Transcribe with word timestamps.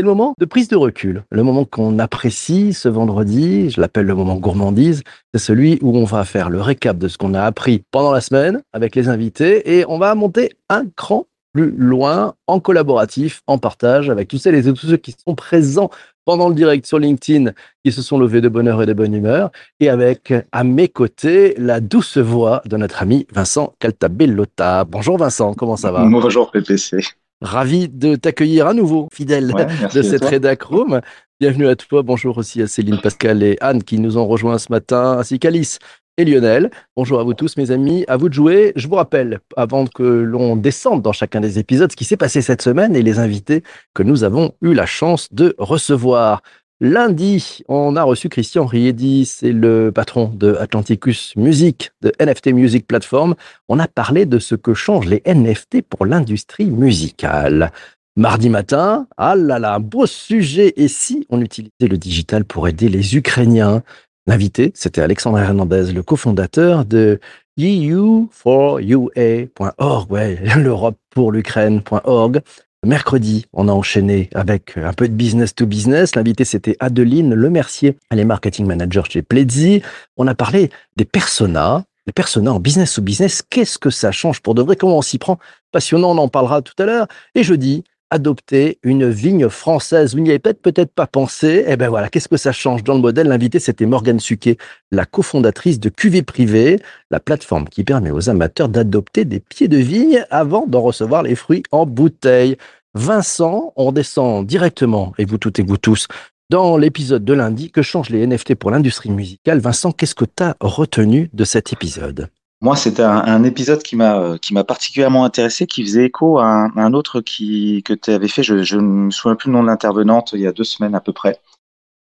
C'est 0.00 0.04
le 0.04 0.08
moment 0.12 0.34
de 0.38 0.46
prise 0.46 0.68
de 0.68 0.76
recul, 0.76 1.24
le 1.30 1.42
moment 1.42 1.66
qu'on 1.66 1.98
apprécie 1.98 2.72
ce 2.72 2.88
vendredi, 2.88 3.68
je 3.68 3.82
l'appelle 3.82 4.06
le 4.06 4.14
moment 4.14 4.36
gourmandise, 4.36 5.02
c'est 5.34 5.38
celui 5.38 5.78
où 5.82 5.94
on 5.94 6.04
va 6.04 6.24
faire 6.24 6.48
le 6.48 6.62
récap 6.62 6.96
de 6.96 7.06
ce 7.06 7.18
qu'on 7.18 7.34
a 7.34 7.42
appris 7.42 7.84
pendant 7.90 8.10
la 8.10 8.22
semaine 8.22 8.62
avec 8.72 8.96
les 8.96 9.10
invités 9.10 9.76
et 9.76 9.84
on 9.86 9.98
va 9.98 10.14
monter 10.14 10.52
un 10.70 10.86
cran 10.96 11.26
plus 11.52 11.70
loin 11.70 12.32
en 12.46 12.60
collaboratif, 12.60 13.42
en 13.46 13.58
partage 13.58 14.08
avec 14.08 14.28
tous 14.28 14.38
celles 14.38 14.54
et 14.54 14.62
tous 14.72 14.86
ceux 14.86 14.96
qui 14.96 15.14
sont 15.22 15.34
présents 15.34 15.90
pendant 16.24 16.48
le 16.48 16.54
direct 16.54 16.86
sur 16.86 16.98
LinkedIn, 16.98 17.52
qui 17.84 17.92
se 17.92 18.00
sont 18.00 18.18
levés 18.18 18.40
de 18.40 18.48
bonne 18.48 18.68
heure 18.68 18.82
et 18.82 18.86
de 18.86 18.94
bonne 18.94 19.12
humeur, 19.12 19.50
et 19.80 19.90
avec 19.90 20.32
à 20.50 20.64
mes 20.64 20.88
côtés 20.88 21.54
la 21.58 21.80
douce 21.80 22.16
voix 22.16 22.62
de 22.64 22.78
notre 22.78 23.02
ami 23.02 23.26
Vincent 23.34 23.74
Caltabellota. 23.80 24.84
Bonjour 24.84 25.18
Vincent, 25.18 25.52
comment 25.52 25.76
ça 25.76 25.92
va? 25.92 26.06
Bonjour 26.06 26.50
PPC. 26.50 27.02
Ravi 27.40 27.88
de 27.88 28.16
t'accueillir 28.16 28.66
à 28.66 28.74
nouveau, 28.74 29.08
fidèle 29.14 29.54
de 29.94 30.02
cette 30.02 30.24
Redac 30.24 30.60
Room. 30.62 31.00
Bienvenue 31.40 31.68
à 31.68 31.74
toi. 31.74 32.02
Bonjour 32.02 32.36
aussi 32.36 32.60
à 32.60 32.66
Céline, 32.66 33.00
Pascal 33.00 33.42
et 33.42 33.56
Anne 33.62 33.82
qui 33.82 33.98
nous 33.98 34.18
ont 34.18 34.26
rejoints 34.26 34.58
ce 34.58 34.70
matin, 34.70 35.16
ainsi 35.18 35.38
qu'Alice 35.38 35.78
et 36.18 36.26
Lionel. 36.26 36.70
Bonjour 36.96 37.18
à 37.18 37.24
vous 37.24 37.32
tous, 37.32 37.56
mes 37.56 37.70
amis. 37.70 38.04
À 38.08 38.18
vous 38.18 38.28
de 38.28 38.34
jouer. 38.34 38.74
Je 38.76 38.86
vous 38.86 38.96
rappelle, 38.96 39.40
avant 39.56 39.86
que 39.86 40.02
l'on 40.02 40.54
descende 40.54 41.00
dans 41.00 41.12
chacun 41.12 41.40
des 41.40 41.58
épisodes, 41.58 41.90
ce 41.90 41.96
qui 41.96 42.04
s'est 42.04 42.18
passé 42.18 42.42
cette 42.42 42.60
semaine 42.60 42.94
et 42.94 43.00
les 43.00 43.18
invités 43.18 43.62
que 43.94 44.02
nous 44.02 44.22
avons 44.22 44.52
eu 44.60 44.74
la 44.74 44.84
chance 44.84 45.32
de 45.32 45.54
recevoir. 45.56 46.42
Lundi, 46.82 47.62
on 47.68 47.94
a 47.94 48.02
reçu 48.02 48.30
Christian 48.30 48.64
Riedi, 48.64 49.26
c'est 49.26 49.52
le 49.52 49.92
patron 49.92 50.32
de 50.34 50.54
Atlanticus 50.54 51.36
Music, 51.36 51.92
de 52.00 52.10
NFT 52.18 52.54
Music 52.54 52.86
Platform. 52.86 53.34
On 53.68 53.78
a 53.78 53.86
parlé 53.86 54.24
de 54.24 54.38
ce 54.38 54.54
que 54.54 54.72
changent 54.72 55.04
les 55.04 55.22
NFT 55.26 55.82
pour 55.82 56.06
l'industrie 56.06 56.70
musicale. 56.70 57.70
Mardi 58.16 58.48
matin, 58.48 59.06
ah 59.18 59.36
là 59.36 59.58
là, 59.58 59.78
beau 59.78 60.06
sujet. 60.06 60.72
Et 60.76 60.88
si 60.88 61.26
on 61.28 61.42
utilisait 61.42 61.70
le 61.82 61.98
digital 61.98 62.46
pour 62.46 62.66
aider 62.66 62.88
les 62.88 63.14
Ukrainiens? 63.14 63.82
L'invité, 64.26 64.72
c'était 64.74 65.02
Alexandre 65.02 65.38
Hernandez, 65.38 65.92
le 65.92 66.02
cofondateur 66.02 66.86
de 66.86 67.20
EU4UA.org, 67.58 70.10
ouais, 70.10 70.38
l'Europe 70.56 70.96
pour 71.10 71.30
l'Ukraine.org. 71.30 72.40
Mercredi, 72.86 73.44
on 73.52 73.68
a 73.68 73.72
enchaîné 73.72 74.30
avec 74.34 74.78
un 74.78 74.94
peu 74.94 75.06
de 75.06 75.12
business 75.12 75.54
to 75.54 75.66
business. 75.66 76.14
L'invité, 76.14 76.46
c'était 76.46 76.78
Adeline 76.80 77.34
Lemercier. 77.34 77.98
Elle 78.08 78.20
est 78.20 78.24
marketing 78.24 78.64
manager 78.64 79.04
chez 79.04 79.20
Pledzi. 79.20 79.82
On 80.16 80.26
a 80.26 80.34
parlé 80.34 80.70
des 80.96 81.04
personas, 81.04 81.84
les 82.06 82.14
personas 82.14 82.52
en 82.52 82.58
business 82.58 82.94
to 82.94 83.02
business. 83.02 83.42
Qu'est-ce 83.50 83.76
que 83.76 83.90
ça 83.90 84.12
change 84.12 84.40
pour 84.40 84.54
de 84.54 84.62
vrai? 84.62 84.76
Comment 84.76 84.96
on 84.96 85.02
s'y 85.02 85.18
prend? 85.18 85.38
Passionnant, 85.72 86.12
on 86.12 86.18
en 86.18 86.28
parlera 86.28 86.62
tout 86.62 86.72
à 86.78 86.86
l'heure. 86.86 87.06
Et 87.34 87.42
jeudi, 87.42 87.84
adopter 88.10 88.78
une 88.82 89.08
vigne 89.08 89.48
française. 89.48 90.14
Vous 90.14 90.20
n'y 90.20 90.30
avez 90.30 90.38
peut-être 90.38 90.92
pas 90.92 91.06
pensé. 91.06 91.64
Eh 91.66 91.76
ben 91.76 91.88
voilà, 91.88 92.08
qu'est-ce 92.08 92.28
que 92.28 92.36
ça 92.36 92.52
change 92.52 92.84
dans 92.84 92.94
le 92.94 93.00
modèle? 93.00 93.28
L'invité, 93.28 93.58
c'était 93.58 93.86
Morgane 93.86 94.20
Suquet, 94.20 94.56
la 94.90 95.06
cofondatrice 95.06 95.80
de 95.80 95.88
Cuvée 95.88 96.22
Privé, 96.22 96.80
la 97.10 97.20
plateforme 97.20 97.68
qui 97.68 97.84
permet 97.84 98.10
aux 98.10 98.28
amateurs 98.28 98.68
d'adopter 98.68 99.24
des 99.24 99.40
pieds 99.40 99.68
de 99.68 99.78
vigne 99.78 100.24
avant 100.30 100.66
d'en 100.66 100.80
recevoir 100.80 101.22
les 101.22 101.34
fruits 101.34 101.62
en 101.70 101.86
bouteille. 101.86 102.56
Vincent, 102.94 103.72
on 103.76 103.92
descend 103.92 104.46
directement, 104.46 105.12
et 105.16 105.24
vous 105.24 105.38
toutes 105.38 105.60
et 105.60 105.62
vous 105.62 105.76
tous, 105.76 106.08
dans 106.50 106.76
l'épisode 106.76 107.24
de 107.24 107.32
lundi 107.32 107.70
que 107.70 107.82
changent 107.82 108.10
les 108.10 108.26
NFT 108.26 108.56
pour 108.56 108.72
l'industrie 108.72 109.10
musicale? 109.10 109.60
Vincent, 109.60 109.92
qu'est-ce 109.92 110.16
que 110.16 110.24
tu 110.24 110.44
retenu 110.60 111.30
de 111.32 111.44
cet 111.44 111.72
épisode? 111.72 112.28
Moi, 112.62 112.76
c'était 112.76 113.02
un, 113.02 113.42
épisode 113.42 113.82
qui 113.82 113.96
m'a 113.96 114.38
qui 114.38 114.52
m'a 114.52 114.64
particulièrement 114.64 115.24
intéressé, 115.24 115.66
qui 115.66 115.82
faisait 115.82 116.06
écho 116.06 116.38
à 116.38 116.68
un, 116.76 116.92
autre 116.92 117.22
qui 117.22 117.82
que 117.84 117.94
tu 117.94 118.10
avais 118.10 118.28
fait. 118.28 118.42
Je 118.42 118.76
ne 118.76 118.82
me 118.82 119.10
souviens 119.10 119.34
plus 119.34 119.48
le 119.48 119.54
nom 119.54 119.62
de 119.62 119.68
l'intervenante 119.68 120.32
il 120.34 120.40
y 120.40 120.46
a 120.46 120.52
deux 120.52 120.64
semaines 120.64 120.94
à 120.94 121.00
peu 121.00 121.14
près, 121.14 121.40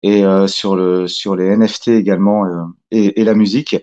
et 0.03 0.25
euh, 0.25 0.47
sur 0.47 0.77
le 0.77 1.09
sur 1.09 1.37
les 1.37 1.57
NFT 1.57 1.89
également 1.89 2.45
euh, 2.45 2.65
et, 2.91 3.25
la 3.25 3.35
musique. 3.35 3.77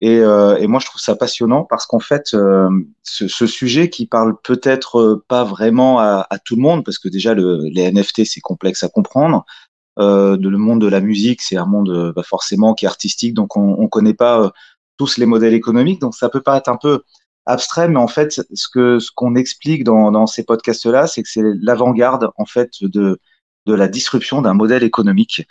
Et, 0.00 0.18
euh, 0.20 0.56
et, 0.58 0.68
moi, 0.68 0.80
je 0.80 0.86
trouve 0.86 1.00
ça 1.00 1.16
passionnant 1.16 1.64
parce 1.64 1.86
qu'en 1.86 1.98
fait, 2.00 2.28
ce, 2.28 2.68
ce, 3.02 3.46
sujet 3.46 3.90
qui 3.90 4.06
parle 4.06 4.36
peut-être 4.42 5.24
pas 5.28 5.44
vraiment 5.44 5.98
à, 6.00 6.26
à, 6.30 6.38
tout 6.38 6.56
le 6.56 6.62
monde, 6.62 6.84
parce 6.84 6.98
que 6.98 7.08
déjà 7.08 7.34
le, 7.34 7.62
les 7.72 7.90
NFT 7.92 8.24
c'est 8.24 8.40
complexe 8.40 8.82
à 8.82 8.88
comprendre. 8.88 9.44
de 9.98 10.48
le 10.48 10.58
monde 10.58 10.80
de 10.80 10.88
la 10.88 11.00
musique, 11.00 11.42
c'est 11.42 11.56
un 11.56 11.66
monde 11.66 12.12
bah, 12.14 12.22
forcément 12.24 12.74
qui 12.74 12.86
est 12.86 12.88
artistique, 12.88 13.34
donc 13.34 13.56
on, 13.56 13.76
on 13.78 13.88
connaît 13.88 14.14
pas 14.14 14.52
tous 14.98 15.16
les 15.16 15.26
modèles 15.26 15.54
économiques. 15.54 16.00
Donc 16.00 16.14
ça 16.14 16.28
peut 16.28 16.42
paraître 16.42 16.68
un 16.68 16.76
peu 16.76 17.02
abstrait, 17.46 17.88
mais 17.88 17.98
en 17.98 18.08
fait, 18.08 18.42
ce 18.52 18.68
que 18.68 18.98
ce 18.98 19.10
qu'on 19.14 19.34
explique 19.34 19.84
dans, 19.84 20.12
dans 20.12 20.26
ces 20.26 20.44
podcasts-là, 20.44 21.06
c'est 21.06 21.22
que 21.22 21.28
c'est 21.30 21.42
l'avant-garde 21.62 22.30
en 22.36 22.44
fait 22.44 22.70
de 22.82 23.18
de 23.66 23.74
la 23.74 23.88
disruption 23.88 24.42
d'un 24.42 24.54
modèle 24.54 24.82
économique. 24.82 25.46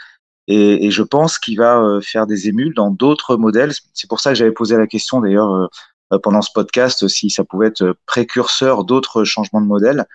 Et, 0.48 0.86
et 0.86 0.92
je 0.92 1.04
pense 1.04 1.40
qu'il 1.40 1.58
va 1.58 1.80
euh, 1.80 2.02
faire 2.02 2.26
des 2.26 2.48
émules 2.48 2.74
dans 2.74 2.90
d'autres 2.90 3.36
modèles. 3.36 3.74
C'est 3.94 4.10
pour 4.10 4.20
ça 4.20 4.32
que 4.32 4.36
j'avais 4.36 4.52
posé 4.52 4.78
la 4.78 4.88
question 4.88 5.20
d'ailleurs 5.20 5.52
euh, 5.52 5.68
euh, 6.14 6.20
pendant 6.20 6.42
ce 6.42 6.52
podcast 6.54 7.08
si 7.08 7.30
ça 7.30 7.44
pouvait 7.44 7.68
être 7.68 7.96
précurseur 8.06 8.86
d'autres 8.86 9.24
changements 9.24 9.62
de 9.62 9.68
modèle. 9.68 10.06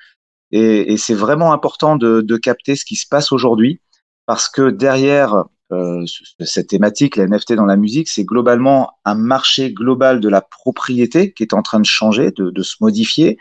Et, 0.51 0.93
et 0.93 0.97
c'est 0.97 1.15
vraiment 1.15 1.53
important 1.53 1.97
de, 1.97 2.23
de 2.23 2.37
capter 2.37 2.77
ce 2.77 2.85
qui 2.85 2.97
se 2.97 3.07
passe 3.07 3.31
aujourd'hui 3.31 3.81
parce 4.27 4.49
que 4.49 4.71
derrière 4.71 5.45
euh, 5.73 6.05
cette 6.41 6.69
thématique, 6.69 7.17
la 7.17 7.27
NFT 7.27 7.55
dans 7.55 7.65
la 7.65 7.77
musique, 7.77 8.09
c'est 8.09 8.25
globalement 8.25 8.93
un 9.05 9.15
marché 9.15 9.73
global 9.73 10.21
de 10.21 10.29
la 10.29 10.43
propriété 10.43 11.33
qui 11.33 11.43
est 11.43 11.55
en 11.55 11.63
train 11.63 11.81
de 11.81 11.87
changer, 11.87 12.31
de, 12.31 12.63
se 12.63 12.77
modifier 12.81 13.39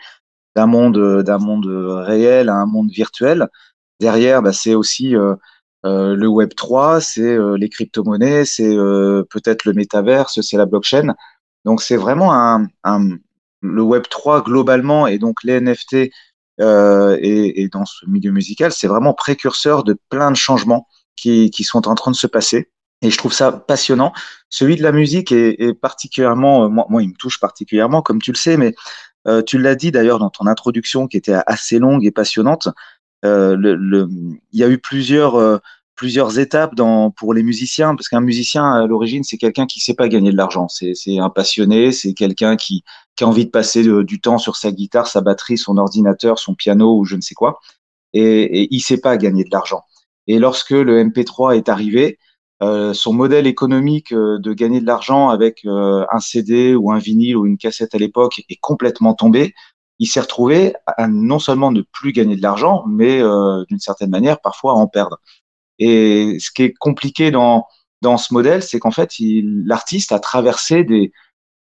d'un 0.56 0.66
monde 0.66 1.22
d'un 1.22 1.38
monde 1.38 1.66
réel 1.66 2.48
à 2.48 2.56
un 2.56 2.66
monde 2.66 2.90
virtuel. 2.90 3.48
Derrière, 4.00 4.42
bah, 4.42 4.52
c'est 4.52 4.74
aussi 4.74 5.14
euh, 5.14 5.34
euh, 5.84 6.14
le 6.16 6.26
Web 6.26 6.54
3, 6.54 7.00
c'est 7.00 7.36
les 7.58 7.68
crypto-monnaies, 7.68 8.44
c'est 8.44 8.74
peut-être 9.30 9.64
le 9.64 9.74
métaverse, 9.74 10.40
c'est 10.40 10.56
la 10.56 10.66
blockchain. 10.66 11.14
Donc 11.64 11.82
c'est 11.82 11.96
vraiment 11.96 12.60
le 13.60 13.82
Web 13.82 14.04
3 14.08 14.42
globalement 14.42 15.06
et 15.06 15.18
donc 15.18 15.42
les 15.44 15.60
NFT 15.60 16.10
et 16.58 17.68
dans 17.72 17.84
ce 17.84 18.06
milieu 18.06 18.30
musical, 18.30 18.72
c'est 18.72 18.86
vraiment 18.88 19.12
précurseur 19.12 19.84
de 19.84 19.98
plein 20.08 20.30
de 20.30 20.36
changements 20.36 20.86
qui, 21.22 21.64
sont 21.64 21.88
en 21.88 21.94
train 21.94 22.10
de 22.10 22.16
se 22.16 22.26
passer. 22.26 22.70
Et 23.02 23.10
je 23.10 23.18
trouve 23.18 23.32
ça 23.32 23.52
passionnant. 23.52 24.12
Celui 24.48 24.76
de 24.76 24.82
la 24.82 24.92
musique 24.92 25.32
est, 25.32 25.74
particulièrement, 25.74 26.64
euh, 26.64 26.68
moi, 26.68 26.86
moi, 26.88 27.02
il 27.02 27.10
me 27.10 27.14
touche 27.14 27.40
particulièrement, 27.40 28.02
comme 28.02 28.20
tu 28.20 28.32
le 28.32 28.36
sais, 28.36 28.56
mais 28.56 28.74
euh, 29.26 29.42
tu 29.42 29.58
l'as 29.58 29.74
dit 29.74 29.90
d'ailleurs 29.92 30.18
dans 30.18 30.30
ton 30.30 30.46
introduction 30.46 31.06
qui 31.08 31.16
était 31.16 31.36
assez 31.46 31.78
longue 31.78 32.04
et 32.04 32.10
passionnante. 32.10 32.68
Euh, 33.24 33.56
il 34.52 34.58
y 34.58 34.64
a 34.64 34.68
eu 34.68 34.78
plusieurs, 34.78 35.60
plusieurs 35.94 36.38
étapes 36.38 36.74
dans, 36.74 37.10
pour 37.10 37.34
les 37.34 37.42
musiciens, 37.42 37.94
parce 37.94 38.08
qu'un 38.08 38.20
musicien 38.20 38.72
à 38.72 38.86
l'origine, 38.86 39.24
c'est 39.24 39.38
quelqu'un 39.38 39.66
qui 39.66 39.80
sait 39.80 39.94
pas 39.94 40.08
gagner 40.08 40.32
de 40.32 40.36
l'argent. 40.36 40.68
C'est, 40.68 40.94
un 41.18 41.30
passionné, 41.30 41.92
c'est 41.92 42.14
quelqu'un 42.14 42.56
qui, 42.56 42.84
a 43.20 43.24
envie 43.24 43.46
de 43.46 43.50
passer 43.50 43.84
du 44.02 44.20
temps 44.20 44.38
sur 44.38 44.56
sa 44.56 44.72
guitare, 44.72 45.06
sa 45.06 45.20
batterie, 45.20 45.56
son 45.56 45.76
ordinateur, 45.76 46.40
son 46.40 46.54
piano 46.56 46.98
ou 46.98 47.04
je 47.04 47.14
ne 47.14 47.20
sais 47.20 47.34
quoi. 47.34 47.60
Et, 48.12 48.62
et 48.62 48.68
il 48.72 48.80
sait 48.80 48.98
pas 48.98 49.16
gagner 49.16 49.44
de 49.44 49.50
l'argent. 49.52 49.84
Et 50.26 50.38
lorsque 50.38 50.70
le 50.70 51.02
MP3 51.04 51.56
est 51.56 51.68
arrivé, 51.68 52.18
euh, 52.62 52.94
son 52.94 53.12
modèle 53.12 53.48
économique 53.48 54.12
euh, 54.12 54.38
de 54.38 54.52
gagner 54.52 54.80
de 54.80 54.86
l'argent 54.86 55.30
avec 55.30 55.64
euh, 55.64 56.04
un 56.12 56.20
CD 56.20 56.76
ou 56.76 56.92
un 56.92 56.98
vinyle 56.98 57.36
ou 57.36 57.44
une 57.44 57.58
cassette 57.58 57.94
à 57.94 57.98
l'époque 57.98 58.40
est 58.48 58.60
complètement 58.60 59.14
tombé. 59.14 59.52
Il 59.98 60.06
s'est 60.06 60.20
retrouvé 60.20 60.74
à 60.86 61.08
non 61.08 61.40
seulement 61.40 61.72
ne 61.72 61.82
plus 61.82 62.12
gagner 62.12 62.36
de 62.36 62.42
l'argent, 62.42 62.84
mais 62.88 63.22
d'une 63.68 63.78
certaine 63.78 64.10
manière 64.10 64.40
parfois 64.40 64.72
à 64.72 64.74
en 64.74 64.88
perdre. 64.88 65.20
Et 65.78 66.38
ce 66.40 66.50
qui 66.50 66.64
est 66.64 66.72
compliqué 66.72 67.30
dans, 67.30 67.66
dans 68.00 68.16
ce 68.16 68.34
modèle, 68.34 68.64
c'est 68.64 68.80
qu'en 68.80 68.90
fait, 68.90 69.12
l'artiste 69.20 70.10
a 70.10 70.18
traversé 70.18 70.82
des, 70.82 71.12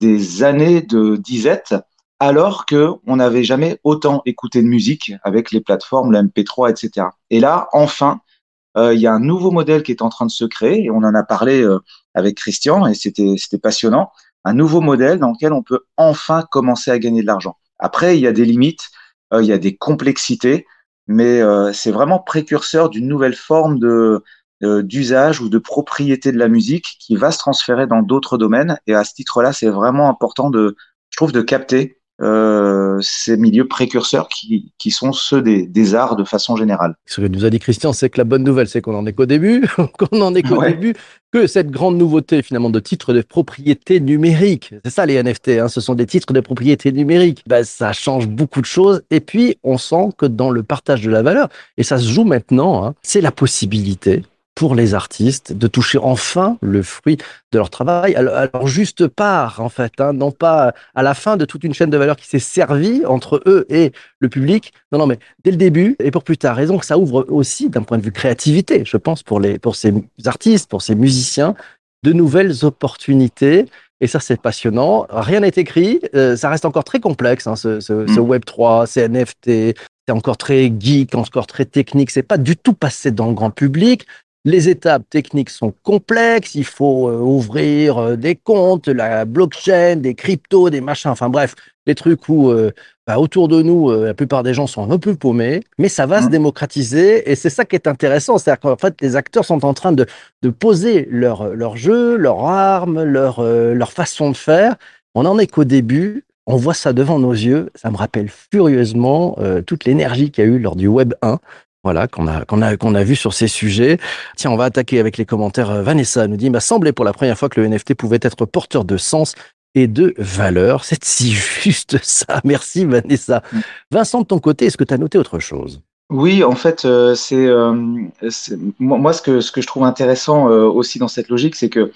des 0.01 0.43
années 0.43 0.81
de 0.81 1.17
disette 1.17 1.75
alors 2.19 2.67
que 2.67 2.93
on 3.07 3.17
n'avait 3.17 3.45
jamais 3.45 3.79
autant 3.85 4.23
écouté 4.25 4.63
de 4.63 4.69
musique 4.69 5.13
avec 5.23 5.51
les 5.51 5.61
plateformes, 5.61 6.13
le 6.13 6.19
MP3, 6.21 6.71
etc. 6.71 7.09
Et 7.31 7.41
là, 7.41 7.69
enfin, 7.73 8.13
euh, 8.13 8.30
il 8.77 9.01
y 9.01 9.07
a 9.07 9.13
un 9.13 9.21
nouveau 9.21 9.51
modèle 9.51 9.83
qui 9.83 9.93
est 9.93 10.03
en 10.03 10.09
train 10.09 10.27
de 10.27 10.31
se 10.31 10.45
créer 10.45 10.85
et 10.85 10.91
on 10.91 10.99
en 10.99 11.15
a 11.15 11.23
parlé 11.23 11.63
euh, 11.63 11.79
avec 12.15 12.37
Christian 12.37 12.87
et 12.87 12.95
c'était 12.95 13.35
c'était 13.37 13.59
passionnant. 13.59 14.11
Un 14.45 14.55
nouveau 14.55 14.81
modèle 14.81 15.19
dans 15.19 15.33
lequel 15.33 15.53
on 15.53 15.63
peut 15.63 15.81
enfin 15.97 16.45
commencer 16.51 16.91
à 16.91 16.99
gagner 16.99 17.23
de 17.23 17.27
l'argent. 17.27 17.57
Après, 17.79 18.17
il 18.17 18.21
y 18.21 18.27
a 18.27 18.33
des 18.33 18.45
limites, 18.45 18.89
euh, 19.33 19.43
il 19.43 19.49
y 19.49 19.53
a 19.53 19.59
des 19.59 19.77
complexités, 19.77 20.67
mais 21.07 21.41
c'est 21.73 21.91
vraiment 21.91 22.21
précurseur 22.21 22.89
d'une 22.89 23.09
nouvelle 23.09 23.35
forme 23.35 23.79
de 23.79 24.23
d'usage 24.63 25.41
ou 25.41 25.49
de 25.49 25.59
propriété 25.59 26.33
de 26.33 26.39
la 26.39 26.49
musique 26.49 26.99
qui 27.01 27.17
va 27.17 27.33
se 27.33 27.39
transférer 27.39 27.87
dans 27.87 28.03
d'autres 28.03 28.39
domaines. 28.39 28.79
Et 28.87 28.95
à 28.95 29.05
ce 29.05 29.15
titre-là, 29.15 29.53
c'est 29.53 29.71
vraiment 29.71 30.09
important 30.09 30.51
de, 30.51 30.77
je 31.09 31.17
trouve, 31.17 31.33
de 31.33 31.43
capter 31.43 32.00
euh, 32.21 32.99
ces 33.01 33.37
milieux 33.37 33.67
précurseurs 33.67 34.29
qui, 34.29 34.73
qui 34.79 34.91
sont 34.91 35.13
ceux 35.13 35.41
des, 35.43 35.67
des, 35.67 35.95
arts 35.95 36.17
de 36.17 36.25
façon 36.25 36.57
générale. 36.57 36.95
Ce 37.07 37.21
que 37.21 37.27
nous 37.27 37.45
a 37.45 37.51
dit 37.51 37.59
Christian, 37.59 37.93
c'est 37.93 38.11
que 38.11 38.19
la 38.19 38.25
bonne 38.25 38.45
nouvelle, 38.45 38.69
c'est 38.69 38.83
qu'on 38.83 38.95
en 38.95 39.07
est 39.07 39.13
qu'au 39.13 39.27
début, 39.27 39.67
qu'on 39.99 40.21
en 40.21 40.35
est 40.35 40.43
qu'au 40.43 40.63
début, 40.63 40.95
que 41.33 41.47
cette 41.47 41.71
grande 41.71 41.97
nouveauté 41.97 42.43
finalement 42.43 42.71
de 42.71 42.81
titres 42.81 43.15
de 43.15 43.23
propriété 43.23 44.01
numérique, 44.01 44.75
c'est 44.85 44.91
ça 44.91 45.07
les 45.07 45.23
NFT, 45.23 45.49
hein, 45.61 45.69
ce 45.69 45.81
sont 45.81 45.95
des 45.95 46.07
titres 46.07 46.33
de 46.33 46.41
propriété 46.41 46.93
numérique, 46.93 47.43
ben, 47.47 47.65
ça 47.65 47.93
change 47.93 48.29
beaucoup 48.29 48.61
de 48.61 48.67
choses. 48.67 49.03
Et 49.11 49.21
puis 49.21 49.57
on 49.63 49.79
sent 49.79 50.11
que 50.19 50.27
dans 50.27 50.51
le 50.51 50.63
partage 50.63 51.03
de 51.03 51.11
la 51.11 51.23
valeur, 51.23 51.49
et 51.77 51.83
ça 51.83 51.99
se 51.99 52.09
joue 52.09 52.25
maintenant, 52.25 52.85
hein, 52.85 52.95
c'est 53.03 53.21
la 53.21 53.33
possibilité 53.33 54.23
pour 54.55 54.75
les 54.75 54.95
artistes 54.95 55.53
de 55.53 55.67
toucher 55.67 55.99
enfin 55.99 56.59
le 56.61 56.83
fruit 56.83 57.17
de 57.53 57.59
leur 57.59 57.71
travail 57.71 58.15
à 58.15 58.23
leur 58.23 58.67
juste 58.67 59.07
part, 59.07 59.61
en 59.61 59.69
fait, 59.69 59.93
hein, 60.01 60.13
non 60.13 60.33
pas 60.33 60.75
à 60.95 61.03
la 61.03 61.15
fin 61.15 61.37
de 61.37 61.45
toute 61.45 61.65
une 61.65 61.73
chaîne 61.73 61.91
de 61.91 61.97
valeur 61.97 62.17
qui 62.17 62.27
s'est 62.27 62.39
servie 62.39 63.05
entre 63.07 63.43
eux 63.47 63.67
et 63.71 63.93
le 64.19 64.29
public. 64.29 64.73
Non, 64.93 64.99
non, 64.99 65.07
mais 65.07 65.19
dès 65.45 65.51
le 65.51 65.57
début 65.57 65.97
et 65.99 66.11
pour 66.11 66.25
plus 66.25 66.37
tard. 66.37 66.61
Et 66.61 66.67
donc, 66.67 66.85
ça 66.85 66.99
ouvre 66.99 67.27
aussi, 67.29 67.71
d'un 67.71 67.83
point 67.83 67.99
de 67.99 68.03
vue 68.03 68.13
créativité, 68.13 68.83
je 68.85 68.97
pense, 68.97 69.23
pour, 69.23 69.41
les, 69.41 69.59
pour 69.59 69.77
ces 69.77 69.95
artistes, 70.27 70.69
pour 70.69 70.83
ces 70.83 70.95
musiciens, 70.95 71.55
de 72.03 72.13
nouvelles 72.13 72.65
opportunités. 72.65 73.67
Et 74.01 74.07
ça, 74.07 74.21
c'est 74.21 74.41
passionnant. 74.41 75.07
Rien 75.11 75.41
n'est 75.41 75.49
écrit. 75.57 76.01
Euh, 76.15 76.37
ça 76.37 76.49
reste 76.49 76.65
encore 76.65 76.85
très 76.85 77.01
complexe, 77.01 77.47
hein, 77.47 77.57
ce, 77.57 77.81
ce, 77.81 78.07
ce, 78.07 78.21
mm. 78.21 78.31
Web3, 78.31 78.87
ces 78.87 79.09
NFT. 79.09 79.77
C'est 80.07 80.13
encore 80.15 80.39
très 80.39 80.73
geek, 80.79 81.15
encore 81.15 81.47
très 81.47 81.67
technique. 81.67 82.11
C'est 82.11 82.23
pas 82.23 82.39
du 82.39 82.57
tout 82.57 82.73
passé 82.73 83.11
dans 83.11 83.27
le 83.27 83.35
grand 83.35 83.51
public. 83.51 84.07
Les 84.47 84.71
étapes 84.71 85.03
techniques 85.11 85.51
sont 85.51 85.75
complexes, 85.83 86.55
il 86.55 86.65
faut 86.65 87.11
euh, 87.11 87.19
ouvrir 87.19 87.99
euh, 87.99 88.17
des 88.17 88.37
comptes, 88.37 88.89
la 88.89 89.27
blockchain, 89.27 89.97
des 89.97 90.15
cryptos, 90.15 90.71
des 90.71 90.81
machins, 90.81 91.11
enfin 91.11 91.29
bref, 91.29 91.55
des 91.87 91.95
trucs 91.95 92.27
où 92.31 92.49
euh, 92.49 92.71
bah, 93.07 93.19
autour 93.19 93.49
de 93.49 93.61
nous, 93.61 93.93
la 93.93 94.15
plupart 94.15 94.43
des 94.43 94.55
gens 94.55 94.67
sont 94.67 94.91
un 94.91 94.97
peu 94.97 95.15
paumés, 95.15 95.61
mais 95.77 95.91
ça 95.91 96.07
va 96.07 96.23
se 96.23 96.29
mmh. 96.29 96.31
démocratiser 96.31 97.31
et 97.31 97.35
c'est 97.35 97.51
ça 97.51 97.67
qui 97.67 97.77
est 97.77 97.87
intéressant, 97.87 98.39
c'est-à-dire 98.39 98.61
qu'en 98.61 98.77
fait 98.77 98.95
les 99.03 99.15
acteurs 99.15 99.45
sont 99.45 99.63
en 99.63 99.75
train 99.75 99.93
de, 99.93 100.07
de 100.41 100.49
poser 100.49 101.07
leur, 101.11 101.49
leur 101.49 101.77
jeu, 101.77 102.17
leurs 102.17 102.43
armes, 102.47 103.03
leur, 103.03 103.43
leur 103.43 103.93
façon 103.93 104.31
de 104.31 104.37
faire. 104.37 104.77
On 105.15 105.27
en 105.27 105.39
est 105.39 105.49
qu'au 105.49 105.65
début, 105.65 106.25
on 106.47 106.57
voit 106.57 106.73
ça 106.73 106.95
devant 106.95 107.19
nos 107.19 107.33
yeux, 107.33 107.69
ça 107.75 107.91
me 107.91 107.97
rappelle 107.97 108.31
furieusement 108.31 109.37
toute 109.67 109.85
l'énergie 109.85 110.31
qu'il 110.31 110.45
y 110.45 110.47
a 110.47 110.51
eu 110.51 110.59
lors 110.59 110.77
du 110.77 110.87
Web 110.87 111.15
1 111.21 111.39
voilà, 111.83 112.09
qu'on 112.09 112.27
a, 112.27 112.45
qu'on 112.45 112.63
a, 112.63 112.77
qu'on 112.77 112.95
a 112.95 113.05
vu 113.05 113.17
sur 113.17 113.33
ces 113.33 113.49
sujets. 113.49 113.99
Tiens, 114.37 114.51
on 114.51 114.57
va 114.57 114.65
attaquer 114.65 115.01
avec 115.01 115.17
les 115.17 115.25
commentaires. 115.25 115.71
Euh, 115.71 115.83
Vanessa 115.83 116.27
nous 116.27 116.37
dit, 116.37 116.47
il 116.47 116.53
m'a 116.53 116.61
semblé 116.61 116.93
pour 116.93 117.05
la 117.05 117.13
première 117.13 117.39
fois 117.39 117.49
que 117.49 117.61
le 117.61 117.69
NFT 117.69 117.95
pouvait 117.95 118.19
être 118.21 118.45
porteur 118.45 118.85
de 118.85 118.97
sens 118.97 119.35
et 119.75 119.87
de 119.87 120.15
valeur. 120.19 120.85
C'est 120.85 121.03
si 121.05 121.33
juste 121.63 121.99
ça. 122.03 122.41
Merci 122.45 122.85
Vanessa. 122.85 123.43
Vincent, 123.91 124.21
de 124.21 124.27
ton 124.27 124.41
côté, 124.41 124.67
est-ce 124.67 124.77
que 124.77 124.85
tu 124.85 124.95
as 124.95 124.99
noté 124.99 125.17
autre 125.17 125.39
chose? 125.39 125.81
Oui, 126.11 126.43
en 126.43 126.57
fait, 126.57 126.85
euh, 126.85 127.15
euh, 127.33 127.85
c'est 128.31 128.59
moi 128.81 129.13
ce 129.13 129.23
que 129.23 129.41
ce 129.41 129.53
que 129.53 129.61
je 129.63 129.67
trouve 129.69 129.85
intéressant 129.85 130.47
aussi 130.47 130.99
dans 130.99 131.07
cette 131.07 131.29
logique, 131.29 131.55
c'est 131.55 131.69
que 131.69 131.93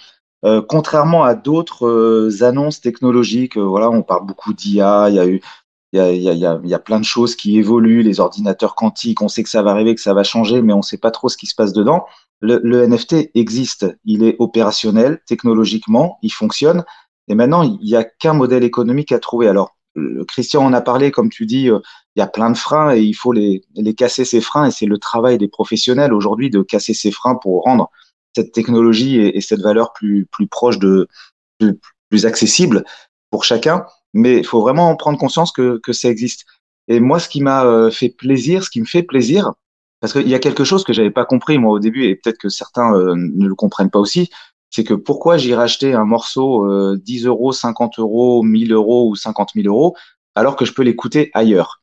contrairement 0.69 1.25
à 1.25 1.34
d'autres 1.34 2.42
annonces 2.42 2.81
technologiques, 2.81 3.56
voilà, 3.56 3.90
on 3.90 4.02
parle 4.02 4.25
beaucoup 4.26 4.52
d'IA, 4.52 5.06
il 5.08 5.16
y 5.16 5.19
a 5.19 5.26
eu 5.26 5.40
il 5.94 5.99
y 5.99 6.29
a, 6.29 6.35
y, 6.35 6.44
a, 6.44 6.61
y 6.64 6.75
a, 6.75 6.79
plein 6.81 6.99
de 6.99 7.05
choses 7.05 7.37
qui 7.37 7.56
évoluent, 7.56 8.02
les 8.02 8.19
ordinateurs 8.19 8.75
quantiques, 8.75 9.23
on 9.23 9.29
sait 9.29 9.44
que 9.44 9.49
ça 9.49 9.62
va 9.62 9.70
arriver, 9.70 9.94
que 9.94 10.00
ça 10.00 10.12
va 10.12 10.25
changer, 10.25 10.61
mais 10.61 10.73
on 10.73 10.79
ne 10.79 10.82
sait 10.82 10.99
pas 10.99 11.12
trop 11.12 11.29
ce 11.29 11.37
qui 11.37 11.46
se 11.46 11.55
passe 11.55 11.73
dedans. 11.73 12.05
Le, 12.41 12.61
le, 12.64 12.85
NFT 12.85 13.31
existe, 13.35 13.87
il 14.05 14.25
est 14.25 14.35
opérationnel 14.41 15.20
technologiquement, 15.29 16.19
il 16.23 16.32
fonctionne, 16.32 16.85
et 17.29 17.37
maintenant 17.37 17.62
il 17.62 17.79
n'y 17.81 17.94
a 17.94 18.02
qu'un 18.02 18.32
modèle 18.32 18.64
économique 18.64 19.12
à 19.12 19.20
trouver. 19.20 19.46
Alors, 19.46 19.76
Christian 20.26 20.64
en 20.64 20.73
a 20.73 20.81
parlé, 20.81 21.12
comme 21.12 21.31
tu 21.31 21.46
dis, 21.46 21.70
euh, 21.70 21.79
il 22.17 22.19
y 22.19 22.23
a 22.23 22.26
plein 22.26 22.50
de 22.50 22.56
freins 22.56 22.93
et 22.93 23.00
il 23.00 23.14
faut 23.14 23.32
les, 23.32 23.62
les 23.76 23.94
casser 23.94 24.25
ces 24.25 24.41
freins, 24.41 24.67
et 24.67 24.73
c'est 24.73 24.87
le 24.87 24.99
travail 24.99 25.38
des 25.38 25.49
professionnels 25.49 26.12
aujourd'hui 26.12 26.50
de 26.50 26.62
casser 26.62 26.93
ces 26.93 27.12
freins 27.12 27.37
pour 27.37 27.62
rendre 27.62 27.88
cette 28.35 28.50
technologie 28.50 29.20
et, 29.20 29.37
et 29.37 29.41
cette 29.41 29.61
valeur 29.61 29.93
plus, 29.93 30.26
plus 30.26 30.49
proche 30.49 30.81
de 30.81 31.08
plus 32.11 32.26
accessible 32.26 32.85
pour 33.31 33.44
chacun 33.44 33.87
mais 34.14 34.38
il 34.38 34.46
faut 34.46 34.61
vraiment 34.61 34.96
prendre 34.96 35.19
conscience 35.19 35.52
que, 35.52 35.78
que 35.82 35.93
ça 35.93 36.08
existe. 36.08 36.46
Et 36.88 37.00
moi, 37.00 37.19
ce 37.19 37.28
qui 37.28 37.43
m'a 37.43 37.64
euh, 37.64 37.90
fait 37.90 38.08
plaisir, 38.08 38.64
ce 38.64 38.70
qui 38.70 38.81
me 38.81 38.87
fait 38.87 39.02
plaisir, 39.02 39.52
parce 40.00 40.12
qu'il 40.12 40.28
y 40.28 40.34
a 40.34 40.38
quelque 40.38 40.64
chose 40.64 40.84
que 40.84 40.93
j'avais 40.93 41.11
pas 41.11 41.25
compris 41.25 41.58
moi 41.58 41.72
au 41.72 41.78
début, 41.78 42.05
et 42.05 42.14
peut-être 42.14 42.38
que 42.38 42.49
certains 42.49 42.94
euh, 42.94 43.14
ne 43.16 43.46
le 43.46 43.55
comprennent 43.55 43.90
pas 43.90 43.99
aussi, 43.99 44.31
c'est 44.75 44.82
que 44.82 44.94
pourquoi 44.94 45.37
j'irais 45.37 45.62
acheter 45.62 45.94
un 45.94 46.05
morceau 46.05 46.69
euh, 46.69 47.00
10 47.00 47.26
euros, 47.26 47.52
50 47.52 48.00
euros, 48.00 48.43
1000 48.43 48.72
euros 48.72 49.08
ou 49.08 49.14
50 49.14 49.50
000 49.55 49.69
euros, 49.69 49.94
alors 50.34 50.56
que 50.56 50.64
je 50.64 50.72
peux 50.72 50.82
l'écouter 50.82 51.31
ailleurs? 51.32 51.81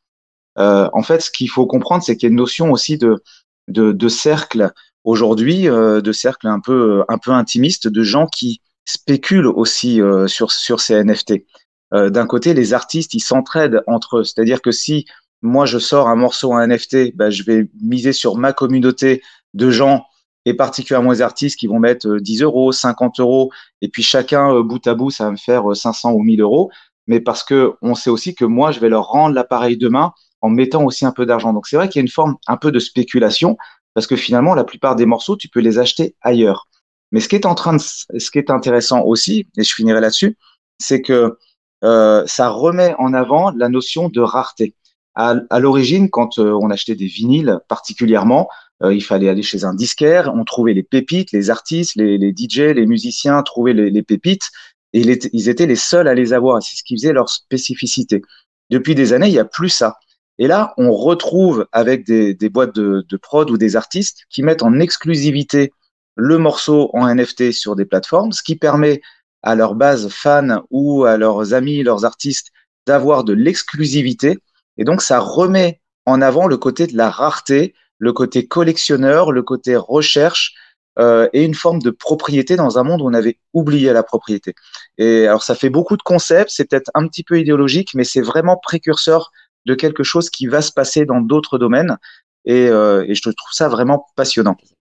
Euh, 0.59 0.89
en 0.91 1.01
fait, 1.01 1.21
ce 1.21 1.31
qu'il 1.31 1.49
faut 1.49 1.65
comprendre, 1.65 2.03
c'est 2.03 2.17
qu'il 2.17 2.27
y 2.27 2.29
a 2.29 2.31
une 2.31 2.37
notion 2.37 2.71
aussi 2.71 2.97
de, 2.97 3.23
de, 3.69 3.93
de 3.93 4.07
cercle 4.09 4.71
aujourd'hui, 5.05 5.69
euh, 5.69 6.01
de 6.01 6.11
cercle 6.11 6.47
un 6.47 6.59
peu, 6.59 7.05
un 7.07 7.17
peu 7.17 7.31
intimiste, 7.31 7.87
de 7.87 8.03
gens 8.03 8.27
qui 8.27 8.59
spéculent 8.83 9.47
aussi 9.47 10.01
sur, 10.27 10.51
sur 10.51 10.81
ces 10.81 11.01
NFT. 11.01 11.45
Euh, 11.93 12.09
d'un 12.09 12.25
côté, 12.25 12.53
les 12.53 12.73
artistes, 12.73 13.13
ils 13.13 13.21
s'entraident 13.21 13.83
entre 13.87 14.19
eux. 14.19 14.23
C'est-à-dire 14.23 14.61
que 14.61 14.71
si 14.71 15.05
moi, 15.41 15.65
je 15.65 15.79
sors 15.79 16.07
un 16.07 16.15
morceau 16.15 16.53
en 16.53 16.59
NFT, 16.65 17.15
bah, 17.15 17.29
je 17.29 17.43
vais 17.43 17.67
miser 17.81 18.13
sur 18.13 18.37
ma 18.37 18.53
communauté 18.53 19.21
de 19.53 19.69
gens 19.69 20.05
et 20.45 20.53
particulièrement 20.53 21.11
les 21.11 21.21
artistes 21.21 21.59
qui 21.59 21.67
vont 21.67 21.79
mettre 21.79 22.17
10 22.17 22.41
euh, 22.41 22.45
euros, 22.45 22.71
50 22.71 23.19
euros, 23.19 23.51
et 23.81 23.89
puis 23.89 24.03
chacun 24.03 24.53
euh, 24.53 24.63
bout 24.63 24.85
à 24.87 24.95
bout, 24.95 25.11
ça 25.11 25.25
va 25.25 25.31
me 25.31 25.37
faire 25.37 25.75
500 25.75 26.13
ou 26.13 26.19
1000 26.19 26.41
euros. 26.41 26.71
Mais 27.07 27.19
parce 27.19 27.43
que 27.43 27.73
on 27.81 27.95
sait 27.95 28.09
aussi 28.09 28.35
que 28.35 28.45
moi, 28.45 28.71
je 28.71 28.79
vais 28.79 28.89
leur 28.89 29.07
rendre 29.07 29.35
l'appareil 29.35 29.77
demain 29.77 30.13
en 30.41 30.49
mettant 30.49 30.83
aussi 30.83 31.05
un 31.05 31.11
peu 31.11 31.25
d'argent. 31.25 31.53
Donc 31.53 31.67
c'est 31.67 31.75
vrai 31.75 31.89
qu'il 31.89 31.99
y 31.99 32.01
a 32.01 32.05
une 32.05 32.07
forme 32.07 32.37
un 32.47 32.57
peu 32.57 32.71
de 32.71 32.79
spéculation 32.79 33.57
parce 33.93 34.07
que 34.07 34.15
finalement, 34.15 34.55
la 34.55 34.63
plupart 34.63 34.95
des 34.95 35.05
morceaux, 35.05 35.35
tu 35.35 35.49
peux 35.49 35.59
les 35.59 35.79
acheter 35.79 36.15
ailleurs. 36.21 36.67
Mais 37.11 37.19
ce 37.19 37.27
qui 37.27 37.35
est 37.35 37.45
en 37.45 37.55
train 37.55 37.73
de, 37.73 37.81
ce 37.81 38.31
qui 38.31 38.37
est 38.37 38.49
intéressant 38.49 39.01
aussi, 39.01 39.47
et 39.57 39.63
je 39.63 39.73
finirai 39.73 39.99
là-dessus, 39.99 40.37
c'est 40.79 41.01
que 41.01 41.37
euh, 41.83 42.23
ça 42.27 42.49
remet 42.49 42.95
en 42.99 43.13
avant 43.13 43.51
la 43.51 43.69
notion 43.69 44.09
de 44.09 44.21
rareté. 44.21 44.75
À, 45.15 45.35
à 45.49 45.59
l'origine, 45.59 46.09
quand 46.09 46.39
euh, 46.39 46.53
on 46.53 46.69
achetait 46.69 46.95
des 46.95 47.07
vinyles 47.07 47.59
particulièrement, 47.67 48.49
euh, 48.83 48.93
il 48.93 49.01
fallait 49.01 49.29
aller 49.29 49.43
chez 49.43 49.65
un 49.65 49.73
disquaire, 49.73 50.31
on 50.33 50.43
trouvait 50.43 50.73
les 50.73 50.83
pépites, 50.83 51.31
les 51.31 51.49
artistes, 51.49 51.95
les, 51.95 52.17
les 52.17 52.33
DJ, 52.35 52.73
les 52.75 52.85
musiciens 52.85 53.41
trouvaient 53.43 53.73
les, 53.73 53.89
les 53.89 54.03
pépites, 54.03 54.49
et 54.93 55.01
ils 55.33 55.49
étaient 55.49 55.67
les 55.67 55.75
seuls 55.75 56.07
à 56.07 56.13
les 56.13 56.33
avoir. 56.33 56.61
C'est 56.61 56.75
ce 56.75 56.83
qui 56.83 56.95
faisait 56.95 57.13
leur 57.13 57.29
spécificité. 57.29 58.21
Depuis 58.69 58.95
des 58.95 59.13
années, 59.13 59.27
il 59.27 59.33
n'y 59.33 59.39
a 59.39 59.45
plus 59.45 59.69
ça. 59.69 59.97
Et 60.37 60.47
là, 60.47 60.73
on 60.77 60.91
retrouve 60.93 61.67
avec 61.71 62.05
des, 62.05 62.33
des 62.33 62.49
boîtes 62.49 62.75
de, 62.75 63.05
de 63.07 63.17
prod 63.17 63.49
ou 63.49 63.57
des 63.57 63.75
artistes 63.75 64.25
qui 64.29 64.43
mettent 64.43 64.63
en 64.63 64.79
exclusivité 64.79 65.71
le 66.15 66.37
morceau 66.37 66.89
en 66.93 67.13
NFT 67.13 67.51
sur 67.51 67.75
des 67.75 67.85
plateformes, 67.85 68.31
ce 68.31 68.43
qui 68.43 68.55
permet 68.55 69.01
à 69.43 69.55
leur 69.55 69.75
base 69.75 70.09
fans 70.09 70.63
ou 70.69 71.05
à 71.05 71.17
leurs 71.17 71.53
amis, 71.53 71.83
leurs 71.83 72.05
artistes, 72.05 72.51
d'avoir 72.87 73.23
de 73.23 73.33
l'exclusivité. 73.33 74.37
Et 74.77 74.83
donc, 74.83 75.01
ça 75.01 75.19
remet 75.19 75.81
en 76.05 76.21
avant 76.21 76.47
le 76.47 76.57
côté 76.57 76.87
de 76.87 76.97
la 76.97 77.09
rareté, 77.09 77.73
le 77.99 78.13
côté 78.13 78.47
collectionneur, 78.47 79.31
le 79.31 79.43
côté 79.43 79.75
recherche 79.75 80.53
euh, 80.99 81.29
et 81.33 81.43
une 81.43 81.53
forme 81.53 81.79
de 81.79 81.91
propriété 81.91 82.55
dans 82.55 82.77
un 82.77 82.83
monde 82.83 83.01
où 83.01 83.05
on 83.05 83.13
avait 83.13 83.37
oublié 83.53 83.93
la 83.93 84.03
propriété. 84.03 84.53
Et 84.97 85.27
alors, 85.27 85.43
ça 85.43 85.55
fait 85.55 85.69
beaucoup 85.69 85.97
de 85.97 86.01
concepts, 86.01 86.51
c'est 86.51 86.65
peut-être 86.65 86.91
un 86.93 87.07
petit 87.07 87.23
peu 87.23 87.39
idéologique, 87.39 87.93
mais 87.93 88.03
c'est 88.03 88.21
vraiment 88.21 88.57
précurseur 88.57 89.31
de 89.65 89.75
quelque 89.75 90.03
chose 90.03 90.29
qui 90.29 90.47
va 90.47 90.61
se 90.61 90.71
passer 90.71 91.05
dans 91.05 91.21
d'autres 91.21 91.57
domaines. 91.57 91.97
Et, 92.45 92.67
euh, 92.67 93.05
et 93.07 93.13
je 93.15 93.21
trouve 93.21 93.51
ça 93.51 93.69
vraiment 93.69 94.07
passionnant. 94.15 94.57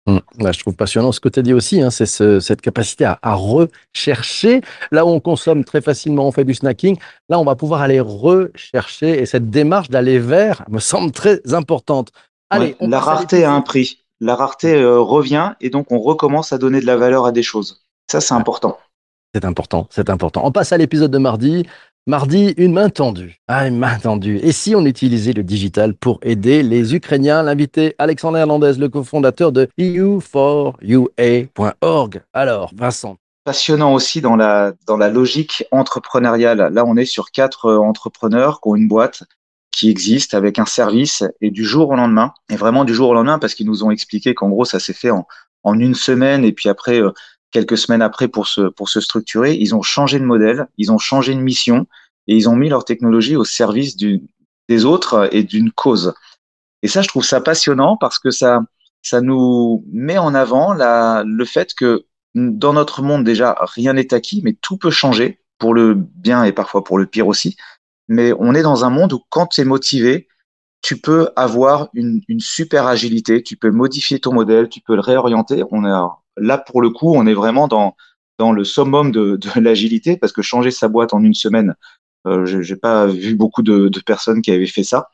Mmh. 0.08 0.18
je 0.50 0.58
trouve 0.58 0.74
passionnant 0.74 1.12
ce 1.12 1.20
que 1.20 1.28
tu 1.28 1.38
as 1.38 1.42
dit 1.42 1.52
aussi, 1.52 1.80
hein, 1.80 1.90
c'est 1.90 2.06
ce, 2.06 2.40
cette 2.40 2.60
capacité 2.60 3.04
à, 3.04 3.20
à, 3.22 3.34
rechercher. 3.34 4.60
Là 4.90 5.06
où 5.06 5.10
on 5.10 5.20
consomme 5.20 5.64
très 5.64 5.80
facilement, 5.80 6.26
on 6.26 6.32
fait 6.32 6.44
du 6.44 6.54
snacking, 6.54 6.98
là 7.28 7.38
on 7.38 7.44
va 7.44 7.54
pouvoir 7.54 7.82
aller 7.82 8.00
rechercher 8.00 9.20
et 9.22 9.26
cette 9.26 9.48
démarche 9.48 9.90
d'aller 9.90 10.18
vers 10.18 10.64
me 10.68 10.80
semble 10.80 11.12
très 11.12 11.40
importante. 11.54 12.10
Allez, 12.50 12.76
la 12.80 12.98
rareté 12.98 13.44
a 13.44 13.52
un 13.52 13.60
prix. 13.60 13.98
La 14.20 14.34
rareté 14.34 14.74
euh, 14.74 15.00
revient 15.00 15.54
et 15.60 15.70
donc 15.70 15.92
on 15.92 16.00
recommence 16.00 16.52
à 16.52 16.58
donner 16.58 16.80
de 16.80 16.86
la 16.86 16.96
valeur 16.96 17.24
à 17.24 17.32
des 17.32 17.42
choses. 17.42 17.84
Ça, 18.10 18.20
c'est 18.20 18.34
important. 18.34 18.78
C'est 19.34 19.44
important, 19.44 19.86
c'est 19.90 20.10
important. 20.10 20.42
On 20.44 20.52
passe 20.52 20.72
à 20.72 20.76
l'épisode 20.76 21.10
de 21.10 21.18
mardi. 21.18 21.66
Mardi, 22.08 22.52
une 22.56 22.72
main 22.72 22.88
tendue. 22.88 23.36
Ah, 23.46 23.68
une 23.68 23.78
main 23.78 23.96
tendue. 23.96 24.38
Et 24.38 24.50
si 24.50 24.74
on 24.74 24.84
utilisait 24.84 25.32
le 25.32 25.44
digital 25.44 25.94
pour 25.94 26.18
aider 26.22 26.64
les 26.64 26.96
Ukrainiens? 26.96 27.44
L'invité 27.44 27.94
Alexandre 27.98 28.38
Hernandez, 28.38 28.72
le 28.76 28.88
cofondateur 28.88 29.52
de 29.52 29.68
EU4UA.org. 29.78 32.22
Alors, 32.32 32.72
Vincent. 32.74 33.18
Passionnant 33.44 33.94
aussi 33.94 34.20
dans 34.20 34.34
la, 34.34 34.72
dans 34.88 34.96
la 34.96 35.10
logique 35.10 35.62
entrepreneuriale. 35.70 36.72
Là, 36.74 36.84
on 36.84 36.96
est 36.96 37.04
sur 37.04 37.30
quatre 37.30 37.66
euh, 37.66 37.78
entrepreneurs 37.78 38.60
qui 38.60 38.68
ont 38.68 38.74
une 38.74 38.88
boîte 38.88 39.22
qui 39.70 39.88
existe 39.88 40.34
avec 40.34 40.58
un 40.58 40.66
service 40.66 41.22
et 41.40 41.52
du 41.52 41.64
jour 41.64 41.90
au 41.90 41.94
lendemain, 41.94 42.34
et 42.50 42.56
vraiment 42.56 42.84
du 42.84 42.94
jour 42.94 43.10
au 43.10 43.14
lendemain 43.14 43.38
parce 43.38 43.54
qu'ils 43.54 43.68
nous 43.68 43.84
ont 43.84 43.92
expliqué 43.92 44.34
qu'en 44.34 44.48
gros, 44.48 44.64
ça 44.64 44.80
s'est 44.80 44.92
fait 44.92 45.12
en, 45.12 45.28
en 45.62 45.78
une 45.78 45.94
semaine 45.94 46.44
et 46.44 46.50
puis 46.50 46.68
après, 46.68 47.00
euh, 47.00 47.12
quelques 47.52 47.78
semaines 47.78 48.02
après 48.02 48.28
pour 48.28 48.48
se, 48.48 48.62
pour 48.62 48.88
se 48.88 49.00
structurer, 49.00 49.54
ils 49.54 49.74
ont 49.74 49.82
changé 49.82 50.18
de 50.18 50.24
modèle, 50.24 50.66
ils 50.78 50.90
ont 50.90 50.98
changé 50.98 51.34
de 51.34 51.40
mission, 51.40 51.86
et 52.26 52.36
ils 52.36 52.48
ont 52.48 52.56
mis 52.56 52.68
leur 52.68 52.84
technologie 52.84 53.36
au 53.36 53.44
service 53.44 53.96
du, 53.96 54.22
des 54.68 54.84
autres 54.84 55.28
et 55.32 55.42
d'une 55.44 55.70
cause. 55.70 56.14
Et 56.82 56.88
ça, 56.88 57.02
je 57.02 57.08
trouve 57.08 57.24
ça 57.24 57.40
passionnant 57.40 57.96
parce 57.96 58.18
que 58.18 58.30
ça, 58.30 58.60
ça 59.02 59.20
nous 59.20 59.84
met 59.92 60.18
en 60.18 60.34
avant 60.34 60.72
la, 60.72 61.22
le 61.26 61.44
fait 61.44 61.74
que 61.74 62.06
dans 62.34 62.72
notre 62.72 63.02
monde 63.02 63.24
déjà, 63.24 63.56
rien 63.60 63.92
n'est 63.92 64.14
acquis, 64.14 64.40
mais 64.42 64.54
tout 64.54 64.78
peut 64.78 64.90
changer 64.90 65.40
pour 65.58 65.74
le 65.74 65.94
bien 65.94 66.44
et 66.44 66.52
parfois 66.52 66.82
pour 66.82 66.98
le 66.98 67.06
pire 67.06 67.28
aussi. 67.28 67.56
Mais 68.08 68.32
on 68.38 68.54
est 68.54 68.62
dans 68.62 68.84
un 68.84 68.90
monde 68.90 69.12
où 69.12 69.20
quand 69.28 69.46
tu 69.46 69.60
es 69.60 69.64
motivé, 69.64 70.28
tu 70.80 71.00
peux 71.00 71.30
avoir 71.36 71.88
une, 71.94 72.20
une, 72.26 72.40
super 72.40 72.86
agilité, 72.86 73.42
tu 73.42 73.56
peux 73.56 73.70
modifier 73.70 74.18
ton 74.18 74.32
modèle, 74.32 74.68
tu 74.68 74.80
peux 74.80 74.96
le 74.96 75.00
réorienter. 75.00 75.62
On 75.70 75.84
est 75.84 75.92
là 76.36 76.58
pour 76.58 76.82
le 76.82 76.90
coup, 76.90 77.14
on 77.14 77.26
est 77.26 77.34
vraiment 77.34 77.68
dans 77.68 77.96
dans 78.38 78.52
le 78.52 78.64
summum 78.64 79.12
de, 79.12 79.36
de 79.36 79.48
l'agilité 79.60 80.16
parce 80.16 80.32
que 80.32 80.42
changer 80.42 80.70
sa 80.70 80.88
boîte 80.88 81.14
en 81.14 81.22
une 81.22 81.34
semaine, 81.34 81.74
euh, 82.26 82.46
j'ai 82.46 82.76
pas 82.76 83.06
vu 83.06 83.34
beaucoup 83.34 83.62
de, 83.62 83.88
de, 83.88 84.00
personnes 84.00 84.42
qui 84.42 84.50
avaient 84.50 84.66
fait 84.66 84.84
ça. 84.84 85.08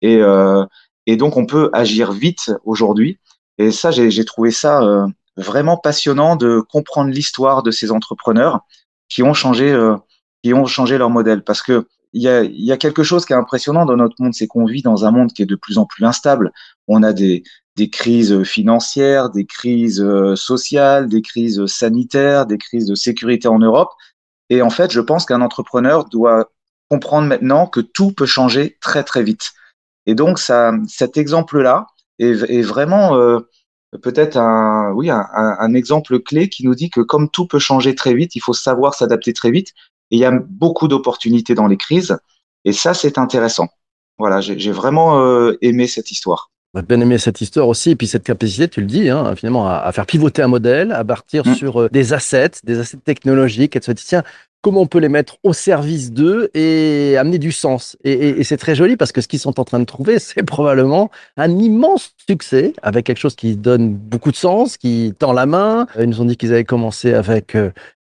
Et 0.00 0.16
euh, 0.16 0.64
et 1.06 1.16
donc 1.16 1.36
on 1.36 1.46
peut 1.46 1.70
agir 1.72 2.12
vite 2.12 2.52
aujourd'hui. 2.64 3.18
Et 3.58 3.70
ça, 3.70 3.90
j'ai 3.90 4.24
trouvé 4.24 4.50
ça 4.50 4.82
euh, 4.82 5.06
vraiment 5.36 5.76
passionnant 5.76 6.36
de 6.36 6.60
comprendre 6.60 7.10
l'histoire 7.10 7.62
de 7.62 7.70
ces 7.70 7.90
entrepreneurs 7.90 8.60
qui 9.08 9.22
ont 9.22 9.34
changé, 9.34 9.70
euh, 9.70 9.96
qui 10.42 10.54
ont 10.54 10.66
changé 10.66 10.98
leur 10.98 11.10
modèle. 11.10 11.42
Parce 11.42 11.62
que 11.62 11.86
il 12.14 12.22
y 12.22 12.28
a, 12.28 12.42
y 12.44 12.72
a 12.72 12.76
quelque 12.76 13.02
chose 13.02 13.24
qui 13.24 13.32
est 13.32 13.36
impressionnant 13.36 13.86
dans 13.86 13.96
notre 13.96 14.16
monde, 14.18 14.34
c'est 14.34 14.46
qu'on 14.46 14.66
vit 14.66 14.82
dans 14.82 15.06
un 15.06 15.10
monde 15.10 15.32
qui 15.32 15.42
est 15.42 15.46
de 15.46 15.56
plus 15.56 15.78
en 15.78 15.86
plus 15.86 16.04
instable. 16.04 16.52
On 16.86 17.02
a 17.02 17.12
des, 17.12 17.42
des 17.76 17.88
crises 17.88 18.42
financières, 18.42 19.30
des 19.30 19.46
crises 19.46 20.00
euh, 20.00 20.36
sociales, 20.36 21.08
des 21.08 21.22
crises 21.22 21.64
sanitaires, 21.66 22.46
des 22.46 22.58
crises 22.58 22.86
de 22.86 22.94
sécurité 22.94 23.48
en 23.48 23.58
Europe. 23.58 23.90
Et 24.50 24.62
en 24.62 24.70
fait, 24.70 24.92
je 24.92 25.00
pense 25.00 25.24
qu'un 25.24 25.40
entrepreneur 25.40 26.04
doit 26.04 26.50
comprendre 26.90 27.28
maintenant 27.28 27.66
que 27.66 27.80
tout 27.80 28.12
peut 28.12 28.26
changer 28.26 28.76
très 28.80 29.04
très 29.04 29.22
vite. 29.22 29.52
Et 30.06 30.14
donc, 30.14 30.38
ça, 30.38 30.72
cet 30.88 31.16
exemple-là 31.16 31.86
est, 32.18 32.62
vraiment 32.62 33.16
euh, 33.16 33.40
peut-être 34.02 34.36
un, 34.36 34.92
oui, 34.92 35.10
un, 35.10 35.26
un, 35.32 35.74
exemple 35.74 36.20
clé 36.20 36.48
qui 36.48 36.64
nous 36.64 36.74
dit 36.74 36.90
que 36.90 37.00
comme 37.00 37.30
tout 37.30 37.46
peut 37.46 37.58
changer 37.58 37.94
très 37.94 38.14
vite, 38.14 38.36
il 38.36 38.40
faut 38.40 38.52
savoir 38.52 38.94
s'adapter 38.94 39.32
très 39.32 39.50
vite. 39.50 39.68
Et 40.10 40.16
il 40.16 40.18
y 40.18 40.24
a 40.26 40.32
beaucoup 40.32 40.88
d'opportunités 40.88 41.54
dans 41.54 41.66
les 41.66 41.78
crises. 41.78 42.16
Et 42.64 42.72
ça, 42.72 42.94
c'est 42.94 43.16
intéressant. 43.18 43.68
Voilà, 44.18 44.40
j'ai 44.40 44.72
vraiment 44.72 45.18
euh, 45.20 45.56
aimé 45.62 45.86
cette 45.86 46.10
histoire. 46.10 46.51
J'ai 46.74 46.82
bien 46.82 47.00
aimé 47.00 47.18
cette 47.18 47.40
histoire 47.40 47.68
aussi, 47.68 47.90
et 47.90 47.96
puis 47.96 48.06
cette 48.06 48.24
capacité, 48.24 48.66
tu 48.66 48.80
le 48.80 48.86
dis, 48.86 49.10
hein, 49.10 49.34
finalement, 49.36 49.68
à, 49.68 49.74
à, 49.74 49.92
faire 49.92 50.06
pivoter 50.06 50.42
un 50.42 50.48
modèle, 50.48 50.92
à 50.92 51.04
partir 51.04 51.46
mmh. 51.46 51.54
sur 51.54 51.82
euh, 51.82 51.88
des 51.90 52.14
assets, 52.14 52.52
des 52.64 52.78
assets 52.78 52.96
technologiques, 53.04 53.76
et 53.76 53.78
de 53.78 53.84
se 53.84 53.92
dire, 53.92 54.04
tiens, 54.06 54.22
comment 54.62 54.82
on 54.82 54.86
peut 54.86 55.00
les 55.00 55.08
mettre 55.08 55.36
au 55.42 55.52
service 55.52 56.12
d'eux 56.12 56.48
et 56.54 57.16
amener 57.18 57.38
du 57.38 57.52
sens. 57.52 57.96
Et, 58.04 58.12
et, 58.12 58.40
et 58.40 58.44
c'est 58.44 58.56
très 58.56 58.74
joli 58.74 58.96
parce 58.96 59.12
que 59.12 59.20
ce 59.20 59.28
qu'ils 59.28 59.40
sont 59.40 59.60
en 59.60 59.64
train 59.64 59.80
de 59.80 59.84
trouver, 59.84 60.18
c'est 60.20 60.44
probablement 60.44 61.10
un 61.36 61.58
immense 61.58 62.14
succès 62.26 62.72
avec 62.82 63.04
quelque 63.04 63.18
chose 63.18 63.34
qui 63.34 63.56
donne 63.56 63.92
beaucoup 63.92 64.30
de 64.30 64.36
sens, 64.36 64.78
qui 64.78 65.14
tend 65.18 65.32
la 65.32 65.46
main. 65.46 65.86
Ils 65.98 66.06
nous 66.06 66.20
ont 66.22 66.24
dit 66.24 66.36
qu'ils 66.36 66.52
avaient 66.52 66.64
commencé 66.64 67.12
avec 67.12 67.56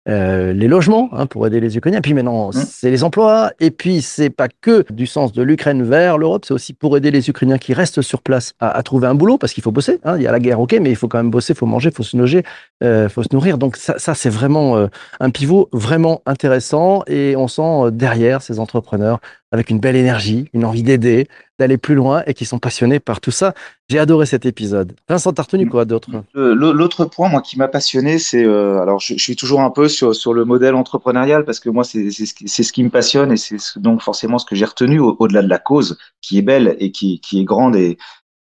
euh, 0.10 0.54
les 0.54 0.68
logements 0.68 1.10
hein, 1.12 1.26
pour 1.26 1.46
aider 1.46 1.60
les 1.60 1.78
Ukrainiens. 1.78 2.02
Puis 2.02 2.14
maintenant, 2.14 2.50
mmh. 2.50 2.54
c'est 2.54 2.90
les 2.90 3.04
emplois. 3.04 3.52
Et 3.60 3.72
puis, 3.72 4.02
c'est 4.02 4.30
pas 4.30 4.48
que 4.50 4.86
du 4.92 5.06
sens 5.08 5.32
de 5.32 5.44
l'Ukraine 5.44 5.84
vers 5.84 6.18
l'Europe, 6.18 6.46
c'est 6.46 6.54
aussi 6.54 6.74
pour 6.74 6.98
aider 6.98 7.12
les 7.12 7.30
Ukrainiens 7.30 7.58
qui 7.58 7.74
restent 7.74 8.02
sur 8.02 8.22
place 8.22 8.54
à, 8.60 8.70
à 8.70 8.84
trouver 8.84 9.08
un 9.08 9.16
boulot 9.16 9.38
parce 9.38 9.54
qu'il 9.54 9.64
faut 9.64 9.72
bosser. 9.72 10.00
Hein. 10.04 10.18
Il 10.18 10.24
y 10.24 10.28
a 10.28 10.32
la 10.32 10.40
guerre, 10.40 10.60
ok, 10.60 10.78
mais 10.82 10.90
il 10.90 10.96
faut 10.96 11.08
quand 11.08 11.18
même 11.18 11.32
bosser, 11.32 11.54
il 11.54 11.58
faut 11.58 11.66
manger, 11.66 11.90
il 11.90 11.96
faut 11.96 12.04
se 12.04 12.18
loger, 12.18 12.44
il 12.82 12.88
euh, 12.88 13.10
faut 13.10 13.24
se 13.24 13.30
nourrir. 13.34 13.58
Donc 13.58 13.78
ça, 13.78 14.00
ça 14.00 14.14
c'est 14.16 14.30
vraiment 14.30 14.78
euh, 14.78 14.88
un 15.20 15.30
pivot 15.30 15.70
vraiment 15.72 16.22
intéressant 16.26 17.04
et 17.08 17.36
on 17.36 17.48
sent 17.48 17.62
euh, 17.62 17.92
derrière 17.92 18.42
ces 18.42 18.60
entrepreneurs 18.60 19.20
avec 19.52 19.70
une 19.70 19.80
belle 19.80 19.98
énergie, 19.98 20.50
une 20.54 20.64
envie 20.64 20.84
d'aider, 20.84 21.28
d'aller 21.60 21.78
plus 21.78 21.94
loin 21.94 22.24
et 22.26 22.34
qui 22.34 22.46
sont 22.46 22.58
passionnés 22.58 23.00
par 23.00 23.20
tout 23.20 23.32
ça. 23.32 23.54
J'ai 23.90 24.00
adoré 24.00 24.26
cet 24.26 24.46
épisode. 24.46 24.94
Vincent, 25.10 25.34
t'as 25.34 25.44
retenu 25.44 25.68
quoi 25.68 25.84
d'autre 25.86 26.10
L'autre 26.34 27.06
point, 27.06 27.30
moi, 27.30 27.42
qui 27.42 27.58
m'a 27.58 27.68
passionné, 27.68 28.18
c'est 28.18 28.46
euh, 28.46 28.82
alors 28.82 29.00
je, 29.00 29.16
suis 29.16 29.36
toujours 29.36 29.62
un 29.62 29.70
peu 29.70 29.90
sur 29.90 30.34
le 30.34 30.46
modèle 30.46 30.76
entrepreneurial 30.76 31.44
parce 31.44 31.60
que 31.60 31.70
moi, 31.70 31.84
c'est 31.84 32.12
c'est 32.12 32.26
ce, 32.26 32.64
ce 32.64 32.72
qui 32.72 32.84
me 32.84 32.90
passionne 32.90 33.32
et 33.32 33.38
c'est 33.38 33.58
donc 33.78 34.02
forcément 34.02 34.40
ce 34.40 34.46
que 34.46 34.56
j'ai 34.56 34.66
retenu 34.66 35.00
au-delà 35.00 35.42
de 35.42 35.50
la 35.50 35.60
cause 35.60 35.98
qui 36.22 36.38
est 36.38 36.42
belle 36.42 36.76
et 36.80 36.92
qui 36.92 37.20
qui 37.20 37.42
est 37.42 37.44
grande 37.44 37.76
et 37.76 37.98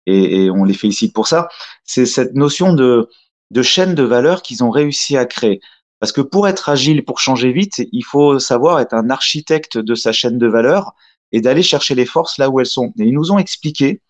et, 0.07 0.45
et 0.45 0.51
on 0.51 0.65
les 0.65 0.75
félicite 0.75 1.13
pour 1.13 1.27
ça. 1.27 1.49
C'est 1.85 2.07
cette 2.07 2.35
notion 2.35 2.73
de 2.73 3.09
de 3.51 3.63
chaîne 3.63 3.95
de 3.95 4.05
valeur 4.05 4.43
qu'ils 4.43 4.63
ont 4.63 4.71
réussi 4.71 5.17
à 5.17 5.25
créer. 5.25 5.61
Parce 6.01 6.13
que 6.13 6.23
pour 6.23 6.49
être 6.49 6.71
agile, 6.71 7.05
pour 7.05 7.21
changer 7.21 7.53
vite, 7.53 7.83
il 7.93 8.05
faut 8.05 8.39
savoir 8.39 8.81
être 8.81 8.95
un 8.95 9.11
architecte 9.11 9.77
de 9.77 9.95
sa 9.95 10.13
chaîne 10.13 10.39
de 10.39 10.47
valeur 10.47 10.95
et 11.31 11.43
d'aller 11.43 11.63
chercher 11.63 11.95
les 11.95 12.07
forces 12.07 12.39
là 12.39 12.49
où 12.49 12.59
elles 12.59 12.67
sont. 12.67 12.93
Et 12.99 13.05
ils 13.05 13.15
nous 13.15 13.33
ont 13.33 13.39
expliqué, 13.39 14.01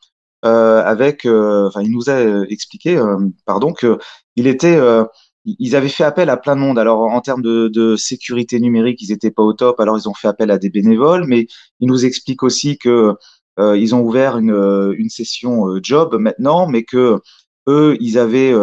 euh, 0.44 0.82
avec, 0.84 1.26
euh, 1.26 1.66
enfin, 1.66 1.82
il 1.82 1.90
nous 1.90 2.08
a 2.08 2.46
expliqué, 2.48 2.96
euh, 2.96 3.18
pardon, 3.44 3.72
que 3.72 3.98
il 4.36 4.46
euh, 4.64 5.04
ils 5.44 5.74
avaient 5.74 5.88
fait 5.88 6.04
appel 6.04 6.30
à 6.30 6.36
plein 6.36 6.54
de 6.54 6.60
monde. 6.60 6.78
Alors 6.78 7.00
en 7.02 7.20
termes 7.20 7.42
de, 7.42 7.68
de 7.68 7.96
sécurité 7.96 8.60
numérique, 8.60 9.02
ils 9.02 9.10
étaient 9.10 9.32
pas 9.32 9.42
au 9.42 9.52
top. 9.52 9.80
Alors 9.80 9.98
ils 9.98 10.08
ont 10.08 10.14
fait 10.14 10.28
appel 10.28 10.50
à 10.50 10.58
des 10.58 10.70
bénévoles, 10.70 11.24
mais 11.26 11.48
ils 11.80 11.88
nous 11.88 12.04
expliquent 12.04 12.44
aussi 12.44 12.78
que 12.78 13.14
euh, 13.58 13.76
ils 13.76 13.94
ont 13.94 14.00
ouvert 14.00 14.38
une, 14.38 14.94
une 14.96 15.08
session 15.08 15.66
job 15.82 16.16
maintenant, 16.20 16.68
mais 16.68 16.84
que 16.84 17.20
eux, 17.68 17.96
ils 18.00 18.18
avaient 18.18 18.54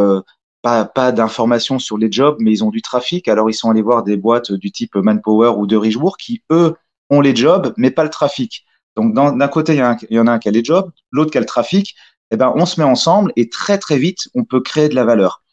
pas, 0.61 0.85
pas 0.85 1.11
d'informations 1.11 1.79
sur 1.79 1.97
les 1.97 2.11
jobs, 2.11 2.37
mais 2.39 2.51
ils 2.51 2.63
ont 2.63 2.69
du 2.69 2.81
trafic. 2.81 3.27
Alors, 3.27 3.49
ils 3.49 3.53
sont 3.53 3.69
allés 3.69 3.81
voir 3.81 4.03
des 4.03 4.17
boîtes 4.17 4.51
du 4.51 4.71
type 4.71 4.95
Manpower 4.95 5.53
ou 5.57 5.67
de 5.67 5.75
Richebourg 5.75 6.17
qui, 6.17 6.41
eux, 6.51 6.75
ont 7.09 7.21
les 7.21 7.35
jobs, 7.35 7.73
mais 7.77 7.91
pas 7.91 8.03
le 8.03 8.09
trafic. 8.09 8.65
Donc, 8.95 9.13
d'un 9.13 9.47
côté, 9.47 9.73
il 9.73 9.77
y, 9.77 9.81
un, 9.81 9.95
il 10.09 10.17
y, 10.17 10.19
en 10.19 10.27
a 10.27 10.31
un 10.31 10.39
qui 10.39 10.49
a 10.49 10.51
les 10.51 10.63
jobs, 10.63 10.91
l'autre 11.11 11.31
qui 11.31 11.37
a 11.37 11.41
le 11.41 11.45
trafic. 11.45 11.95
Eh 12.31 12.35
ben, 12.37 12.51
on 12.55 12.65
se 12.65 12.79
met 12.79 12.85
ensemble 12.85 13.31
et 13.35 13.49
très, 13.49 13.77
très 13.77 13.97
vite, 13.97 14.27
on 14.35 14.43
peut 14.43 14.59
créer 14.59 14.89
de 14.89 14.95
la 14.95 15.05
valeur. 15.05 15.43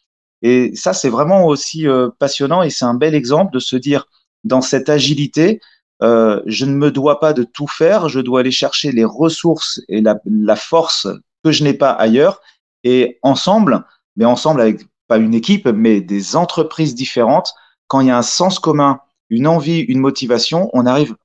Et 0.41 0.75
ça, 0.75 0.93
c'est 0.93 1.09
vraiment 1.09 1.45
aussi 1.45 1.87
euh, 1.87 2.09
passionnant 2.19 2.63
et 2.63 2.69
c'est 2.69 2.85
un 2.85 2.95
bel 2.95 3.15
exemple 3.15 3.53
de 3.53 3.59
se 3.59 3.75
dire, 3.75 4.07
dans 4.43 4.61
cette 4.61 4.89
agilité, 4.89 5.61
euh, 6.03 6.41
je 6.45 6.65
ne 6.65 6.73
me 6.75 6.91
dois 6.91 7.19
pas 7.19 7.33
de 7.33 7.43
tout 7.43 7.67
faire, 7.67 8.09
je 8.09 8.19
dois 8.19 8.41
aller 8.41 8.51
chercher 8.51 8.91
les 8.91 9.05
ressources 9.05 9.81
et 9.87 10.01
la, 10.01 10.19
la 10.25 10.55
force 10.55 11.07
que 11.43 11.51
je 11.51 11.63
n'ai 11.63 11.73
pas 11.73 11.91
ailleurs. 11.91 12.41
Et 12.83 13.19
ensemble, 13.21 13.85
mais 14.15 14.25
ensemble 14.25 14.61
avec 14.61 14.81
pas 15.07 15.17
une 15.17 15.33
équipe, 15.33 15.67
mais 15.67 16.01
des 16.01 16.35
entreprises 16.35 16.95
différentes, 16.95 17.53
quand 17.87 18.01
il 18.01 18.07
y 18.07 18.11
a 18.11 18.17
un 18.17 18.23
sens 18.23 18.59
commun, 18.59 18.99
une 19.29 19.47
envie, 19.47 19.79
une 19.79 19.99
motivation, 19.99 20.69
on 20.73 20.85
arrive 20.85 21.15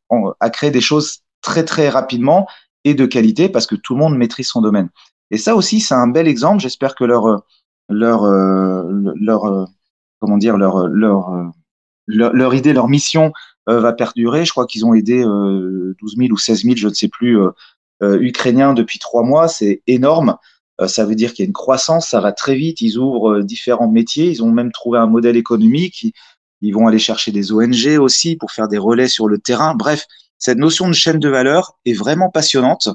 à 0.41 0.51
créer 0.51 0.71
des 0.71 0.81
choses 0.81 1.21
très 1.43 1.65
très 1.65 1.89
rapidement 1.89 2.47
et 2.85 2.95
de 2.95 3.07
qualité 3.07 3.49
parce 3.49 3.67
que 3.67 3.77
tout 3.77 3.95
le 3.95 4.01
monde 4.01 4.17
maîtrise 4.17 4.49
son 4.49 4.61
domaine. 4.61 4.89
Et 5.31 5.39
ça 5.39 5.55
aussi, 5.55 5.81
c'est 5.81 5.95
un 5.95 6.09
bel 6.09 6.29
exemple. 6.29 6.61
J'espère 6.61 6.95
que 6.95 7.05
leur 7.05 7.45
leur 7.89 8.25
leur 8.27 9.69
comment 10.21 10.39
dire 10.39 10.57
leur 10.57 10.89
leur 10.89 11.53
leur, 12.07 12.33
leur 12.33 12.55
idée, 12.55 12.73
leur 12.73 12.89
mission 12.89 13.33
euh, 13.69 13.81
va 13.81 13.93
perdurer. 13.93 14.45
Je 14.45 14.51
crois 14.51 14.67
qu'ils 14.67 14.85
ont 14.85 14.95
aidé 14.95 15.25
euh, 15.25 15.95
12 16.01 16.17
000 16.17 16.31
ou 16.33 16.39
16 16.39 16.65
000, 16.65 16.77
je 16.77 16.89
ne 16.89 16.95
sais 16.95 17.09
plus, 17.09 17.39
euh, 17.39 17.51
euh, 18.03 18.19
ukrainiens 18.21 18.75
depuis 18.75 18.99
trois 18.99 19.23
mois. 19.23 19.49
C'est 19.49 19.83
énorme. 19.87 20.37
Euh, 20.81 20.89
ça 20.89 21.05
veut 21.05 21.15
dire 21.15 21.33
qu'il 21.33 21.45
y 21.45 21.47
a 21.47 21.49
une 21.49 21.53
croissance, 21.53 22.09
ça 22.09 22.21
va 22.21 22.33
très 22.33 22.55
vite. 22.55 22.81
Ils 22.81 22.99
ouvrent 22.99 23.39
euh, 23.39 23.43
différents 23.43 23.89
métiers. 23.89 24.31
Ils 24.31 24.43
ont 24.43 24.51
même 24.51 24.73
trouvé 24.73 24.99
un 24.99 25.07
modèle 25.07 25.37
économique. 25.37 26.15
Ils 26.63 26.73
vont 26.73 26.87
aller 26.87 26.99
chercher 26.99 27.33
des 27.33 27.53
ONG 27.53 27.99
aussi 27.99 28.37
pour 28.37 28.53
faire 28.53 28.69
des 28.69 28.79
relais 28.79 29.09
sur 29.09 29.29
le 29.29 29.39
terrain. 29.39 29.75
Bref, 29.75 30.07
cette 30.39 30.59
notion 30.59 30.89
de 30.89 30.95
chaîne 30.95 31.19
de 31.19 31.29
valeur 31.29 31.79
est 31.85 31.93
vraiment 31.93 32.31
passionnante 32.31 32.89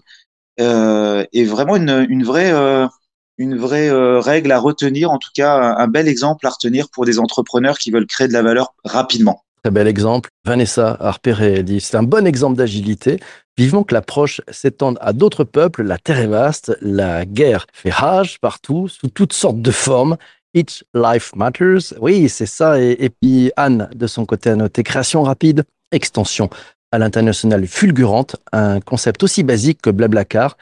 euh, 0.60 1.26
et 1.34 1.44
vraiment 1.44 1.76
une, 1.76 2.24
vraie, 2.24 2.52
euh, 2.52 4.20
règle 4.20 4.52
à 4.52 4.60
retenir, 4.60 5.12
en 5.12 5.18
tout 5.18 5.30
cas 5.34 5.76
un, 5.78 5.88
bel 5.88 6.08
exemple 6.08 6.48
à 6.48 6.50
retenir 6.50 6.90
pour 6.90 7.06
des 7.06 7.20
entrepreneurs 7.20 7.78
qui 7.78 7.92
veulent 7.92 8.08
créer 8.08 8.28
de 8.28 8.34
la 8.34 8.42
valeur 8.42 8.74
rapidement. 8.84 9.44
Très 9.66 9.72
bel 9.72 9.88
exemple. 9.88 10.30
Vanessa 10.46 10.96
a 11.00 11.10
repéré, 11.10 11.64
dit 11.64 11.82
c'est 11.82 11.98
un 11.98 12.04
bon 12.04 12.28
exemple 12.28 12.56
d'agilité. 12.56 13.20
Vivement 13.58 13.82
que 13.82 13.96
l'approche 13.96 14.40
s'étende 14.52 15.00
à 15.02 15.12
d'autres 15.12 15.44
peuples. 15.44 15.82
La 15.82 15.98
terre 15.98 16.20
est 16.20 16.28
vaste, 16.28 16.78
la 16.82 17.26
guerre 17.26 17.66
fait 17.74 17.90
rage 17.90 18.40
partout, 18.40 18.88
sous 18.88 19.08
toutes 19.08 19.34
sortes 19.34 19.64
de 19.64 19.72
formes. 19.72 20.18
Each 20.54 20.84
life 20.94 21.36
matters. 21.36 21.96
Oui, 22.00 22.30
c'est 22.30 22.46
ça. 22.46 22.80
Et, 22.80 22.96
et, 23.00 23.10
puis 23.10 23.52
Anne, 23.56 23.90
de 23.96 24.06
son 24.06 24.28
côté, 24.28 24.52
a 24.52 24.56
noté 24.56 24.84
création 24.84 25.24
rapide, 25.24 25.64
extension 25.92 26.48
à 26.92 27.00
l'international 27.00 27.66
fulgurante, 27.66 28.36
un 28.52 28.80
concept 28.80 29.24
aussi 29.24 29.42
basique 29.42 29.82
que 29.82 29.90
Blablacar. 29.90 30.58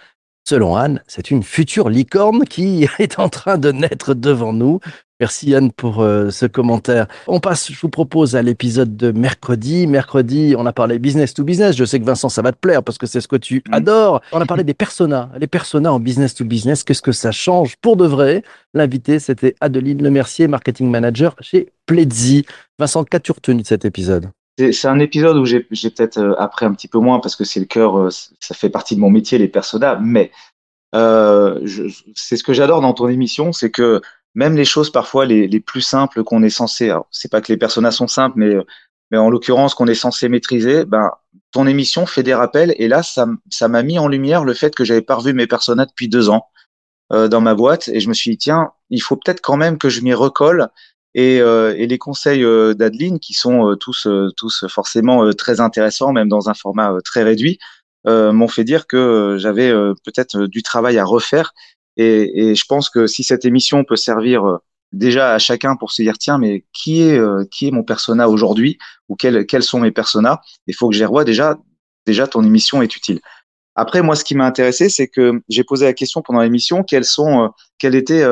Selon 0.45 0.75
Anne, 0.75 1.01
c'est 1.07 1.31
une 1.31 1.41
future 1.41 1.89
licorne 1.89 2.43
qui 2.43 2.85
est 2.99 3.19
en 3.19 3.29
train 3.29 3.57
de 3.57 3.71
naître 3.71 4.13
devant 4.13 4.51
nous. 4.51 4.79
Merci 5.21 5.51
Yann 5.51 5.71
pour 5.71 6.01
euh, 6.01 6.31
ce 6.31 6.45
commentaire. 6.45 7.07
On 7.27 7.39
passe, 7.39 7.71
je 7.71 7.79
vous 7.79 7.87
propose, 7.87 8.35
à 8.35 8.41
l'épisode 8.41 8.97
de 8.97 9.11
mercredi. 9.11 9.87
Mercredi, 9.87 10.53
on 10.57 10.65
a 10.65 10.73
parlé 10.73 10.99
business 10.99 11.33
to 11.33 11.45
business. 11.45 11.77
Je 11.77 11.85
sais 11.85 11.97
que 11.97 12.03
Vincent, 12.03 12.27
ça 12.27 12.41
va 12.41 12.51
te 12.51 12.57
plaire 12.57 12.83
parce 12.83 12.97
que 12.97 13.07
c'est 13.07 13.21
ce 13.21 13.29
que 13.29 13.37
tu 13.37 13.63
mmh. 13.65 13.73
adores. 13.73 14.21
On 14.33 14.41
a 14.41 14.45
parlé 14.45 14.65
des 14.65 14.73
personas. 14.73 15.29
Les 15.39 15.47
personas 15.47 15.93
en 15.93 15.99
business 16.01 16.35
to 16.35 16.43
business, 16.43 16.83
qu'est-ce 16.83 17.01
que 17.01 17.13
ça 17.13 17.31
change 17.31 17.77
pour 17.77 17.95
de 17.95 18.05
vrai? 18.05 18.43
L'invité, 18.73 19.19
c'était 19.19 19.55
Adeline 19.61 20.03
Lemercier, 20.03 20.49
marketing 20.49 20.89
manager 20.89 21.35
chez 21.39 21.71
Pledzi. 21.85 22.45
Vincent, 22.77 23.05
qu'as-tu 23.05 23.31
retenu 23.31 23.61
de 23.61 23.67
cet 23.67 23.85
épisode? 23.85 24.29
C'est 24.57 24.87
un 24.87 24.99
épisode 24.99 25.37
où 25.37 25.45
j'ai 25.45 25.61
peut-être 25.61 26.17
euh, 26.17 26.35
appris 26.39 26.65
un 26.65 26.73
petit 26.73 26.87
peu 26.87 26.99
moins 26.99 27.19
parce 27.19 27.35
que 27.35 27.43
c'est 27.43 27.59
le 27.59 27.65
cœur, 27.65 27.97
euh, 27.97 28.09
ça 28.39 28.53
fait 28.53 28.69
partie 28.69 28.95
de 28.95 29.01
mon 29.01 29.09
métier, 29.09 29.37
les 29.37 29.47
personas. 29.47 29.95
Mais 29.95 30.31
euh, 30.93 31.59
c'est 32.15 32.37
ce 32.37 32.43
que 32.43 32.53
j'adore 32.53 32.81
dans 32.81 32.93
ton 32.93 33.07
émission, 33.07 33.51
c'est 33.51 33.71
que 33.71 34.01
même 34.35 34.55
les 34.55 34.65
choses 34.65 34.91
parfois 34.91 35.25
les, 35.25 35.47
les 35.47 35.59
plus 35.59 35.81
simples 35.81 36.23
qu'on 36.23 36.43
est 36.43 36.49
censé, 36.49 36.93
c'est 37.11 37.31
pas 37.31 37.41
que 37.41 37.51
les 37.51 37.57
personas 37.57 37.91
sont 37.91 38.07
simples, 38.07 38.37
mais 38.37 38.55
mais 39.13 39.19
en 39.19 39.29
l'occurrence 39.29 39.75
qu'on 39.75 39.85
est 39.85 39.93
censé 39.93 40.27
maîtriser, 40.27 40.85
ben 40.85 41.11
ton 41.51 41.67
émission 41.67 42.07
fait 42.07 42.23
des 42.23 42.33
rappels 42.33 42.73
et 42.77 42.87
là 42.87 43.03
ça 43.03 43.27
ça 43.51 43.67
m'a 43.67 43.83
mis 43.83 43.99
en 43.99 44.07
lumière 44.07 44.43
le 44.43 44.55
fait 44.55 44.73
que 44.73 44.83
j'avais 44.83 45.03
pas 45.03 45.15
revu 45.15 45.33
mes 45.33 45.45
personas 45.45 45.85
depuis 45.85 46.09
deux 46.09 46.29
ans 46.29 46.47
euh, 47.11 47.27
dans 47.27 47.39
ma 47.39 47.53
boîte 47.53 47.89
et 47.89 47.99
je 47.99 48.09
me 48.09 48.15
suis 48.15 48.31
dit 48.31 48.37
tiens 48.39 48.71
il 48.89 49.01
faut 49.03 49.15
peut-être 49.15 49.39
quand 49.41 49.55
même 49.55 49.77
que 49.77 49.87
je 49.87 50.01
m'y 50.01 50.15
recolle 50.15 50.69
et, 51.15 51.39
euh, 51.41 51.75
et 51.77 51.87
les 51.87 51.97
conseils 51.97 52.43
euh, 52.43 52.73
d'Adeline, 52.73 53.19
qui 53.19 53.33
sont 53.33 53.69
euh, 53.69 53.75
tous, 53.75 54.07
tous 54.35 54.65
forcément 54.67 55.31
très 55.33 55.59
intéressants, 55.59 56.11
même 56.11 56.29
dans 56.29 56.49
un 56.49 56.53
format 56.53 56.95
très 57.03 57.23
réduit, 57.23 57.59
m'ont 58.05 58.49
fait 58.49 58.65
dire 58.65 58.85
que 58.85 59.37
j'avais 59.39 59.71
peut-être 60.03 60.45
du 60.47 60.61
travail 60.61 60.97
à 60.97 61.05
refaire. 61.05 61.53
Et, 61.95 62.49
et, 62.49 62.55
je 62.55 62.65
pense 62.65 62.89
que 62.89 63.07
si 63.07 63.23
cette 63.23 63.45
émission 63.45 63.85
peut 63.85 63.95
servir 63.95 64.59
déjà 64.91 65.33
à 65.33 65.39
chacun 65.39 65.77
pour 65.77 65.93
se 65.93 66.01
dire 66.01 66.17
tiens 66.17 66.37
mais 66.37 66.65
qui 66.73 67.01
est 67.01 67.19
qui 67.49 67.67
est 67.67 67.71
mon 67.71 67.83
persona 67.83 68.27
aujourd'hui 68.27 68.77
ou 69.07 69.15
quels 69.15 69.45
quels 69.45 69.63
sont 69.63 69.79
mes 69.79 69.91
personas 69.91 70.41
il 70.67 70.75
faut 70.75 70.89
que 70.89 70.95
les 70.95 71.05
revoie 71.05 71.23
déjà 71.23 71.57
déjà 72.05 72.27
ton 72.27 72.43
émission 72.43 72.81
est 72.81 72.95
utile 72.95 73.21
après 73.73 74.01
moi 74.01 74.15
ce 74.15 74.23
qui 74.23 74.35
m'a 74.35 74.45
intéressé 74.45 74.89
c'est 74.89 75.07
que 75.07 75.41
j'ai 75.49 75.63
posé 75.63 75.85
la 75.85 75.93
question 75.93 76.21
pendant 76.21 76.41
l'émission 76.41 76.83
quels 76.83 77.05
sont 77.05 77.51
quels 77.79 77.95
étaient 77.95 78.25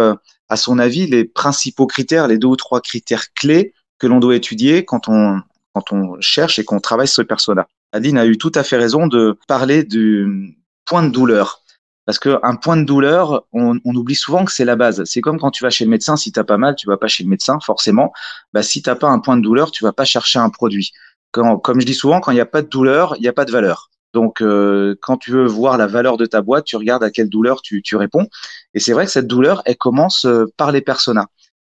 à 0.51 0.57
son 0.57 0.79
avis, 0.79 1.07
les 1.07 1.23
principaux 1.23 1.87
critères, 1.87 2.27
les 2.27 2.37
deux 2.37 2.49
ou 2.49 2.57
trois 2.57 2.81
critères 2.81 3.31
clés 3.33 3.73
que 3.99 4.05
l'on 4.05 4.19
doit 4.19 4.35
étudier 4.35 4.83
quand 4.83 5.07
on, 5.07 5.39
quand 5.73 5.93
on 5.93 6.19
cherche 6.19 6.59
et 6.59 6.65
qu'on 6.65 6.81
travaille 6.81 7.07
sur 7.07 7.21
le 7.21 7.27
persona. 7.27 7.67
Adeline 7.93 8.17
a 8.17 8.25
eu 8.25 8.37
tout 8.37 8.51
à 8.55 8.63
fait 8.63 8.75
raison 8.75 9.07
de 9.07 9.39
parler 9.47 9.85
du 9.85 10.57
point 10.85 11.03
de 11.03 11.09
douleur. 11.09 11.63
Parce 12.05 12.19
qu'un 12.19 12.55
point 12.55 12.75
de 12.75 12.83
douleur, 12.83 13.45
on, 13.53 13.79
oublie 13.85 14.15
souvent 14.15 14.43
que 14.43 14.51
c'est 14.51 14.65
la 14.65 14.75
base. 14.75 15.05
C'est 15.05 15.21
comme 15.21 15.39
quand 15.39 15.51
tu 15.51 15.63
vas 15.63 15.69
chez 15.69 15.85
le 15.85 15.89
médecin, 15.89 16.17
si 16.17 16.33
t'as 16.33 16.43
pas 16.43 16.57
mal, 16.57 16.75
tu 16.75 16.85
vas 16.85 16.97
pas 16.97 17.07
chez 17.07 17.23
le 17.23 17.29
médecin, 17.29 17.59
forcément. 17.61 18.11
Bah, 18.51 18.61
si 18.61 18.81
t'as 18.81 18.95
pas 18.95 19.07
un 19.07 19.19
point 19.19 19.37
de 19.37 19.41
douleur, 19.41 19.71
tu 19.71 19.85
vas 19.85 19.93
pas 19.93 20.03
chercher 20.03 20.39
un 20.39 20.49
produit. 20.49 20.91
Comme 21.31 21.79
je 21.79 21.85
dis 21.85 21.93
souvent, 21.93 22.19
quand 22.19 22.31
il 22.31 22.35
n'y 22.35 22.41
a 22.41 22.45
pas 22.45 22.61
de 22.61 22.67
douleur, 22.67 23.15
il 23.17 23.21
n'y 23.21 23.29
a 23.29 23.33
pas 23.33 23.45
de 23.45 23.51
valeur. 23.51 23.89
Donc, 24.13 24.41
euh, 24.41 24.95
quand 25.01 25.17
tu 25.17 25.31
veux 25.31 25.45
voir 25.45 25.77
la 25.77 25.87
valeur 25.87 26.17
de 26.17 26.25
ta 26.25 26.41
boîte, 26.41 26.65
tu 26.65 26.75
regardes 26.75 27.03
à 27.03 27.11
quelle 27.11 27.29
douleur 27.29 27.61
tu, 27.61 27.81
tu 27.81 27.95
réponds. 27.95 28.27
Et 28.73 28.79
c'est 28.79 28.93
vrai 28.93 29.05
que 29.05 29.11
cette 29.11 29.27
douleur, 29.27 29.61
elle 29.65 29.77
commence 29.77 30.25
euh, 30.25 30.45
par 30.57 30.71
les 30.71 30.81
personas. 30.81 31.27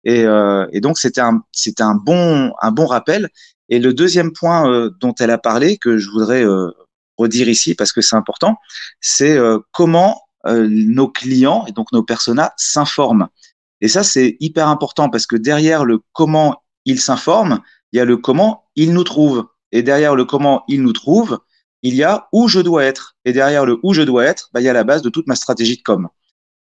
Et, 0.04 0.24
euh, 0.24 0.66
donc, 0.74 0.98
c'était 0.98 1.20
un, 1.20 1.94
bon, 1.94 2.52
un 2.60 2.70
bon 2.70 2.86
rappel. 2.86 3.28
Et 3.68 3.78
le 3.78 3.92
deuxième 3.92 4.32
point 4.32 4.90
dont 5.00 5.14
elle 5.18 5.32
a 5.32 5.38
parlé, 5.38 5.76
que 5.76 5.98
je 5.98 6.08
voudrais 6.08 6.44
redire 7.18 7.48
ici 7.48 7.74
parce 7.74 7.92
que 7.92 8.00
c'est 8.00 8.14
important, 8.14 8.58
c'est 9.00 9.36
comment 9.72 10.22
nos 10.44 11.08
clients 11.08 11.64
et 11.66 11.72
donc 11.72 11.90
nos 11.90 12.04
personas 12.04 12.52
s'informent. 12.56 13.26
Et 13.80 13.88
ça, 13.88 14.04
c'est 14.04 14.36
hyper 14.38 14.68
important 14.68 15.10
parce 15.10 15.26
que 15.26 15.34
derrière 15.34 15.84
le 15.84 15.98
comment 16.12 16.62
ils 16.84 17.00
s'informent, 17.00 17.58
il 17.90 17.96
y 17.96 18.00
a 18.00 18.04
le 18.04 18.16
comment 18.16 18.66
ils 18.76 18.92
nous 18.92 19.02
trouvent. 19.02 19.48
Et 19.72 19.82
derrière 19.82 20.14
le 20.14 20.24
comment 20.24 20.62
ils 20.68 20.80
nous 20.80 20.92
trouvent, 20.92 21.40
il 21.86 21.94
y 21.94 22.04
a 22.04 22.28
où 22.32 22.48
je 22.48 22.60
dois 22.60 22.84
être. 22.84 23.16
Et 23.24 23.32
derrière 23.32 23.64
le 23.64 23.78
où 23.82 23.94
je 23.94 24.02
dois 24.02 24.24
être, 24.24 24.50
bah, 24.52 24.60
il 24.60 24.64
y 24.64 24.68
a 24.68 24.72
la 24.72 24.84
base 24.84 25.02
de 25.02 25.08
toute 25.08 25.26
ma 25.26 25.34
stratégie 25.34 25.76
de 25.76 25.82
com. 25.82 26.08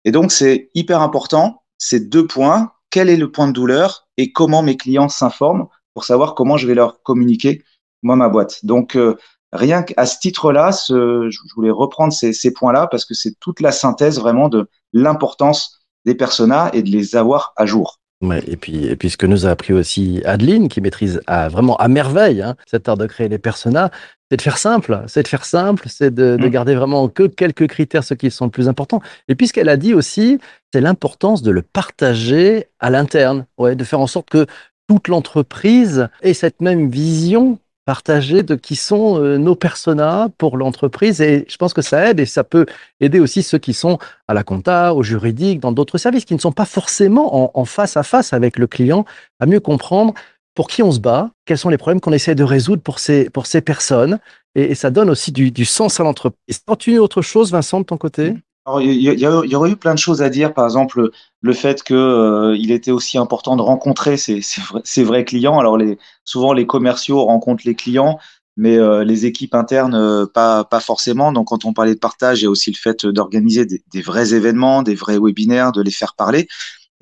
Et 0.05 0.11
donc, 0.11 0.33
c'est 0.33 0.71
hyper 0.75 1.01
important, 1.01 1.63
ces 1.79 2.01
deux 2.01 2.27
points. 2.27 2.73
Quel 2.91 3.09
est 3.09 3.17
le 3.17 3.31
point 3.31 3.47
de 3.47 3.53
douleur 3.53 4.09
et 4.17 4.33
comment 4.33 4.63
mes 4.63 4.77
clients 4.77 5.09
s'informent 5.09 5.67
pour 5.95 6.05
savoir 6.05 6.35
comment 6.35 6.57
je 6.57 6.67
vais 6.67 6.75
leur 6.75 7.03
communiquer, 7.03 7.63
moi, 8.03 8.17
ma 8.17 8.29
boîte. 8.29 8.65
Donc, 8.65 8.97
euh, 8.97 9.17
rien 9.53 9.83
qu'à 9.83 10.07
ce 10.07 10.19
titre-là, 10.19 10.71
je 10.89 11.55
voulais 11.55 11.71
reprendre 11.71 12.13
ces, 12.13 12.33
ces 12.33 12.53
points-là 12.53 12.87
parce 12.87 13.05
que 13.05 13.15
c'est 13.15 13.39
toute 13.39 13.61
la 13.61 13.73
synthèse 13.73 14.19
vraiment 14.19 14.49
de 14.49 14.69
l'importance 14.93 15.81
des 16.05 16.15
personas 16.15 16.71
et 16.73 16.83
de 16.83 16.91
les 16.91 17.17
avoir 17.17 17.53
à 17.57 17.67
jour. 17.67 18.01
Ouais, 18.23 18.43
et 18.47 18.57
puis, 18.57 18.87
et 18.87 18.95
puis 18.95 19.11
ce 19.11 19.17
que 19.17 19.27
nous 19.27 19.47
a 19.47 19.51
appris 19.51 19.73
aussi 19.73 20.23
Adeline, 20.25 20.69
qui 20.69 20.81
maîtrise 20.81 21.21
à, 21.27 21.49
vraiment 21.49 21.77
à 21.79 21.89
merveille 21.89 22.41
hein, 22.41 22.55
cet 22.67 22.89
art 22.89 22.97
de 22.97 23.07
créer 23.07 23.29
les 23.29 23.39
personas, 23.39 23.91
c'est 24.31 24.37
de 24.37 24.43
faire 24.43 24.59
simple, 24.59 25.03
c'est 25.09 25.25
de 25.25 25.29
faire 25.29 25.45
simple, 25.45 25.89
c'est 25.89 26.15
de, 26.15 26.37
de, 26.37 26.47
mm. 26.47 26.51
garder 26.51 26.75
vraiment 26.77 27.09
que 27.09 27.25
quelques 27.25 27.67
critères, 27.67 28.05
ceux 28.05 28.15
qui 28.15 28.31
sont 28.31 28.45
le 28.45 28.53
plus 28.53 28.69
importants. 28.69 29.03
Et 29.27 29.35
puis 29.35 29.49
ce 29.49 29.53
qu'elle 29.53 29.69
a 29.69 29.77
dit 29.77 29.93
aussi, 29.93 30.39
c'est 30.73 30.81
l'importance 30.81 31.43
de 31.43 31.51
le 31.51 31.63
partager 31.63 32.69
à 32.79 32.91
l'interne, 32.91 33.45
ouais, 33.59 33.75
de 33.75 33.83
faire 33.83 34.01
en 34.01 34.07
sorte 34.07 34.31
que 34.31 34.47
toute 34.89 35.09
l'entreprise 35.09 36.09
ait 36.23 36.33
cette 36.33 36.61
même 36.61 36.91
vision 36.91 37.59
partagée 37.93 38.43
de 38.43 38.55
qui 38.55 38.75
sont 38.75 39.23
euh, 39.23 39.37
nos 39.37 39.55
personas 39.55 40.31
pour 40.39 40.57
l'entreprise. 40.57 41.21
Et 41.21 41.45
je 41.47 41.59
pense 41.59 41.75
que 41.75 41.83
ça 41.83 42.09
aide 42.09 42.21
et 42.21 42.25
ça 42.25 42.43
peut 42.43 42.65
aider 43.01 43.21
aussi 43.21 43.43
ceux 43.43 43.59
qui 43.59 43.75
sont 43.75 43.99
à 44.29 44.33
la 44.33 44.43
compta, 44.43 44.95
au 44.95 45.03
juridique, 45.03 45.61
dans 45.61 45.73
d'autres 45.73 45.99
services 45.99 46.25
qui 46.25 46.35
ne 46.35 46.41
sont 46.41 46.53
pas 46.53 46.65
forcément 46.65 47.59
en, 47.59 47.65
face 47.67 47.99
à 47.99 48.03
face 48.03 48.33
avec 48.33 48.59
le 48.59 48.67
client, 48.67 49.05
à 49.41 49.45
mieux 49.45 49.61
comprendre 49.61 50.15
pour 50.55 50.69
qui 50.69 50.83
on 50.83 50.91
se 50.91 51.01
bat, 51.01 51.33
quels 51.45 51.59
sont 51.59 51.69
les 51.69 51.77
problèmes 51.77 52.01
qu'on 52.01 52.15
essaie 52.15 52.35
de 52.35 52.45
résoudre 52.45 52.81
pour 52.81 52.99
ces, 52.99 53.29
pour 53.29 53.45
ces 53.45 53.61
personnes. 53.61 54.19
Et, 54.55 54.75
ça 54.75 54.91
donne 54.91 55.11
aussi 55.11 55.31
du, 55.31 55.51
du 55.51 55.67
sens 55.67 56.01
à 56.01 56.03
l'entreprise. 56.03 56.63
As-tu 56.69 56.97
autre 56.97 57.21
chose, 57.21 57.53
Vincent, 57.53 57.81
de 57.81 57.85
ton 57.85 57.99
côté? 57.99 58.37
Il 58.81 59.01
y, 59.01 59.27
aurait 59.27 59.71
eu 59.71 59.77
plein 59.77 59.95
de 59.95 59.99
choses 59.99 60.23
à 60.23 60.29
dire, 60.29 60.55
par 60.55 60.65
exemple 60.65 61.11
le 61.41 61.53
fait 61.53 61.83
que 61.83 61.95
euh, 61.95 62.57
était 62.57 62.93
aussi 62.93 63.19
important 63.19 63.57
de 63.57 63.63
rencontrer 63.63 64.17
ces, 64.17 64.41
ces, 64.85 65.05
vrais, 65.05 65.25
clients. 65.25 65.59
Alors 65.59 65.77
les, 65.77 65.99
souvent 66.25 66.53
les 66.53 66.67
commerciaux 66.67 67.25
rencontrent 67.25 67.65
les 67.67 67.75
clients, 67.75 68.19
mais 68.57 68.77
euh, 68.77 69.03
les 69.03 69.27
équipes 69.27 69.55
internes 69.55 69.95
euh, 69.95 70.27
pas 70.27 70.65
pas 70.65 70.81
forcément. 70.81 71.33
Donc 71.33 71.49
quand 71.49 71.65
on 71.65 71.73
parlait 71.73 71.95
de 71.95 71.99
partage, 71.99 72.41
il 72.41 72.45
y 72.45 72.47
a 72.47 72.51
aussi 72.51 72.71
le 72.71 72.77
fait 72.77 73.05
d'organiser 73.05 73.67
des, 73.67 73.83
des, 73.93 74.03
vrais 74.03 74.35
événements, 74.35 74.83
des 74.83 74.95
vrais 74.95 75.19
webinaires, 75.19 75.73
de 75.73 75.83
les 75.83 75.91
faire 75.91 76.15
parler. 76.15 76.47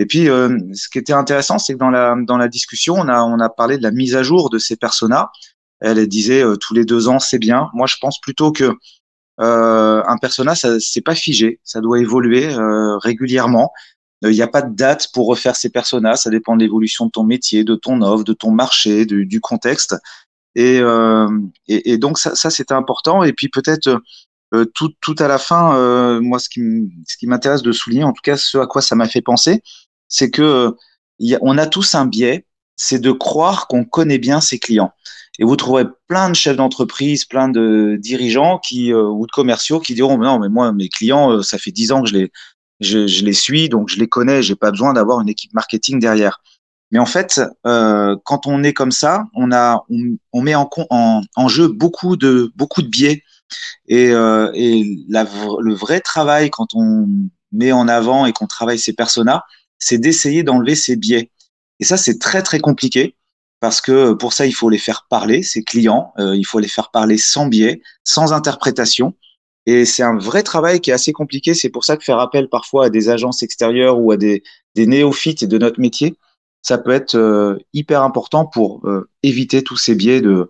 Et 0.00 0.06
puis, 0.06 0.30
euh, 0.30 0.58
ce 0.72 0.88
qui 0.88 0.96
était 0.96 1.12
intéressant, 1.12 1.58
c'est 1.58 1.74
que 1.74 1.78
dans 1.78 1.90
la, 1.90 2.16
dans 2.26 2.38
la 2.38 2.48
discussion, 2.48 2.94
on 2.94 3.06
a, 3.08 3.20
on 3.22 3.38
a 3.38 3.50
parlé 3.50 3.76
de 3.76 3.82
la 3.82 3.90
mise 3.90 4.16
à 4.16 4.22
jour 4.22 4.48
de 4.48 4.56
ces 4.56 4.76
personas. 4.76 5.30
Elle 5.80 6.08
disait 6.08 6.42
euh, 6.42 6.56
tous 6.56 6.72
les 6.72 6.86
deux 6.86 7.08
ans, 7.08 7.18
c'est 7.18 7.38
bien. 7.38 7.68
Moi, 7.74 7.86
je 7.86 7.96
pense 8.00 8.18
plutôt 8.18 8.50
que 8.50 8.72
euh, 9.40 10.02
un 10.06 10.18
persona, 10.18 10.54
ça 10.54 10.78
c'est 10.80 11.00
pas 11.00 11.14
figé, 11.14 11.60
ça 11.64 11.80
doit 11.80 11.98
évoluer 11.98 12.46
euh, 12.46 12.98
régulièrement. 12.98 13.72
Il 14.22 14.30
n'y 14.30 14.42
a 14.42 14.48
pas 14.48 14.60
de 14.60 14.74
date 14.74 15.08
pour 15.14 15.28
refaire 15.28 15.56
ces 15.56 15.70
personas, 15.70 16.16
ça 16.16 16.28
dépend 16.28 16.54
de 16.54 16.60
l'évolution 16.60 17.06
de 17.06 17.10
ton 17.10 17.24
métier, 17.24 17.64
de 17.64 17.74
ton 17.74 18.02
offre, 18.02 18.22
de 18.22 18.34
ton 18.34 18.50
marché, 18.50 19.06
du, 19.06 19.24
du 19.24 19.40
contexte. 19.40 19.96
Et, 20.54 20.82
et, 21.68 21.92
et, 21.92 21.96
donc 21.96 22.18
ça, 22.18 22.34
ça 22.34 22.50
important. 22.76 23.22
Et 23.22 23.32
puis 23.32 23.48
peut-être 23.48 23.98
tout, 24.74 24.90
tout 25.00 25.14
à 25.18 25.26
la 25.26 25.38
fin, 25.38 26.20
moi 26.20 26.38
ce 26.38 26.50
qui, 26.50 26.60
ce 27.06 27.16
qui 27.16 27.26
m'intéresse 27.28 27.62
de 27.62 27.72
souligner, 27.72 28.04
en 28.04 28.12
tout 28.12 28.20
cas 28.22 28.36
ce 28.36 28.58
à 28.58 28.66
quoi 28.66 28.82
ça 28.82 28.94
m'a 28.94 29.08
fait 29.08 29.22
penser, 29.22 29.62
c'est 30.08 30.30
que 30.30 30.74
y 31.18 31.34
a, 31.34 31.38
on 31.40 31.56
a 31.56 31.66
tous 31.66 31.94
un 31.94 32.04
biais, 32.04 32.44
c'est 32.82 32.98
de 32.98 33.12
croire 33.12 33.66
qu'on 33.66 33.84
connaît 33.84 34.18
bien 34.18 34.40
ses 34.40 34.58
clients. 34.58 34.92
Et 35.38 35.44
vous 35.44 35.54
trouverez 35.54 35.84
plein 36.08 36.30
de 36.30 36.34
chefs 36.34 36.56
d'entreprise, 36.56 37.26
plein 37.26 37.50
de 37.50 37.98
dirigeants 38.00 38.58
qui 38.58 38.90
euh, 38.90 39.04
ou 39.04 39.26
de 39.26 39.30
commerciaux 39.32 39.80
qui 39.80 39.94
diront 39.94 40.16
non 40.16 40.38
mais 40.38 40.48
moi 40.48 40.72
mes 40.72 40.88
clients 40.88 41.30
euh, 41.30 41.42
ça 41.42 41.58
fait 41.58 41.72
dix 41.72 41.92
ans 41.92 42.02
que 42.02 42.08
je 42.08 42.14
les 42.14 42.32
je, 42.80 43.22
les 43.22 43.32
suis 43.34 43.68
donc 43.68 43.90
je 43.90 43.98
les 43.98 44.08
connais, 44.08 44.42
j'ai 44.42 44.54
pas 44.54 44.70
besoin 44.70 44.94
d'avoir 44.94 45.20
une 45.20 45.28
équipe 45.28 45.52
marketing 45.52 46.00
derrière. 46.00 46.40
Mais 46.90 46.98
en 46.98 47.06
fait, 47.06 47.40
euh, 47.66 48.16
quand 48.24 48.46
on 48.46 48.64
est 48.64 48.72
comme 48.72 48.92
ça, 48.92 49.24
on 49.34 49.52
a 49.52 49.84
on, 50.32 50.40
met 50.42 50.54
en, 50.54 51.48
jeu 51.48 51.68
beaucoup 51.68 52.16
de 52.16 52.50
beaucoup 52.56 52.80
de 52.80 52.88
biais 52.88 53.22
et, 53.88 54.06
et 54.06 55.04
le 55.08 55.74
vrai 55.74 56.00
travail 56.00 56.48
quand 56.48 56.68
on 56.74 57.06
met 57.52 57.72
en 57.72 57.88
avant 57.88 58.24
et 58.24 58.32
qu'on 58.32 58.46
travaille 58.46 58.78
ses 58.78 58.94
personas, 58.94 59.44
c'est 59.78 59.98
d'essayer 59.98 60.42
d'enlever 60.42 60.74
ces 60.74 60.96
biais. 60.96 61.30
Et 61.80 61.84
ça, 61.84 61.96
c'est 61.96 62.18
très 62.18 62.42
très 62.42 62.60
compliqué 62.60 63.16
parce 63.60 63.80
que 63.80 64.12
pour 64.12 64.32
ça, 64.32 64.46
il 64.46 64.52
faut 64.52 64.70
les 64.70 64.78
faire 64.78 65.06
parler, 65.10 65.42
ces 65.42 65.62
clients, 65.64 66.12
euh, 66.18 66.36
il 66.36 66.44
faut 66.44 66.58
les 66.58 66.68
faire 66.68 66.90
parler 66.90 67.18
sans 67.18 67.46
biais, 67.46 67.82
sans 68.04 68.32
interprétation. 68.32 69.14
Et 69.66 69.84
c'est 69.84 70.02
un 70.02 70.16
vrai 70.16 70.42
travail 70.42 70.80
qui 70.80 70.90
est 70.90 70.94
assez 70.94 71.12
compliqué. 71.12 71.54
C'est 71.54 71.68
pour 71.68 71.84
ça 71.84 71.96
que 71.96 72.04
faire 72.04 72.18
appel 72.18 72.48
parfois 72.48 72.86
à 72.86 72.90
des 72.90 73.08
agences 73.10 73.42
extérieures 73.42 73.98
ou 73.98 74.12
à 74.12 74.16
des, 74.16 74.42
des 74.74 74.86
néophytes 74.86 75.44
de 75.44 75.58
notre 75.58 75.80
métier, 75.80 76.16
ça 76.62 76.78
peut 76.78 76.90
être 76.90 77.16
euh, 77.16 77.58
hyper 77.72 78.02
important 78.02 78.46
pour 78.46 78.86
euh, 78.86 79.08
éviter 79.22 79.62
tous 79.62 79.76
ces 79.76 79.94
biais 79.94 80.20
de 80.20 80.48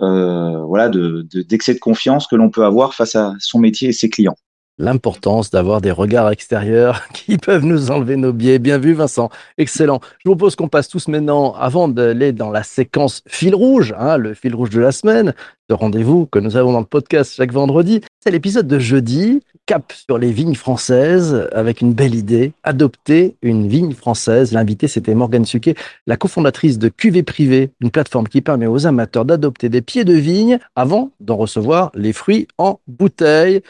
voilà 0.00 0.88
de 0.90 1.22
d'excès 1.22 1.72
de, 1.72 1.78
de 1.78 1.80
confiance 1.80 2.26
que 2.26 2.36
l'on 2.36 2.50
peut 2.50 2.64
avoir 2.64 2.94
face 2.94 3.14
à 3.16 3.34
son 3.38 3.58
métier 3.58 3.88
et 3.88 3.92
ses 3.92 4.10
clients. 4.10 4.36
L'importance 4.78 5.50
d'avoir 5.50 5.80
des 5.80 5.90
regards 5.90 6.30
extérieurs 6.30 7.08
qui 7.14 7.38
peuvent 7.38 7.64
nous 7.64 7.90
enlever 7.90 8.16
nos 8.16 8.32
biais. 8.32 8.58
Bien 8.58 8.78
vu, 8.78 8.92
Vincent. 8.92 9.30
Excellent. 9.58 10.00
Je 10.18 10.28
vous 10.28 10.36
propose 10.36 10.56
qu'on 10.56 10.68
passe 10.68 10.88
tous 10.88 11.08
maintenant, 11.08 11.54
avant 11.54 11.88
d'aller 11.88 12.32
dans 12.32 12.50
la 12.50 12.62
séquence 12.62 13.22
fil 13.26 13.54
rouge, 13.54 13.94
hein, 13.98 14.16
le 14.16 14.34
fil 14.34 14.54
rouge 14.54 14.70
de 14.70 14.80
la 14.80 14.92
semaine, 14.92 15.34
ce 15.70 15.74
rendez-vous 15.74 16.26
que 16.26 16.38
nous 16.38 16.56
avons 16.56 16.72
dans 16.72 16.80
le 16.80 16.86
podcast 16.86 17.34
chaque 17.34 17.52
vendredi. 17.52 18.00
C'est 18.20 18.30
l'épisode 18.30 18.66
de 18.66 18.78
jeudi, 18.78 19.40
cap 19.66 19.92
sur 19.92 20.18
les 20.18 20.32
vignes 20.32 20.54
françaises, 20.54 21.48
avec 21.52 21.80
une 21.80 21.94
belle 21.94 22.14
idée, 22.14 22.52
adopter 22.62 23.36
une 23.42 23.68
vigne 23.68 23.94
française. 23.94 24.52
L'invité, 24.52 24.88
c'était 24.88 25.14
Morgane 25.14 25.44
Suquet, 25.44 25.74
la 26.06 26.16
cofondatrice 26.16 26.78
de 26.78 26.88
QV 26.88 27.22
Privé, 27.22 27.70
une 27.80 27.90
plateforme 27.90 28.28
qui 28.28 28.40
permet 28.40 28.66
aux 28.66 28.86
amateurs 28.86 29.24
d'adopter 29.24 29.68
des 29.68 29.82
pieds 29.82 30.04
de 30.04 30.14
vigne 30.14 30.58
avant 30.76 31.10
d'en 31.20 31.36
recevoir 31.36 31.90
les 31.94 32.12
fruits 32.12 32.48
en 32.58 32.80
bouteille. 32.86 33.62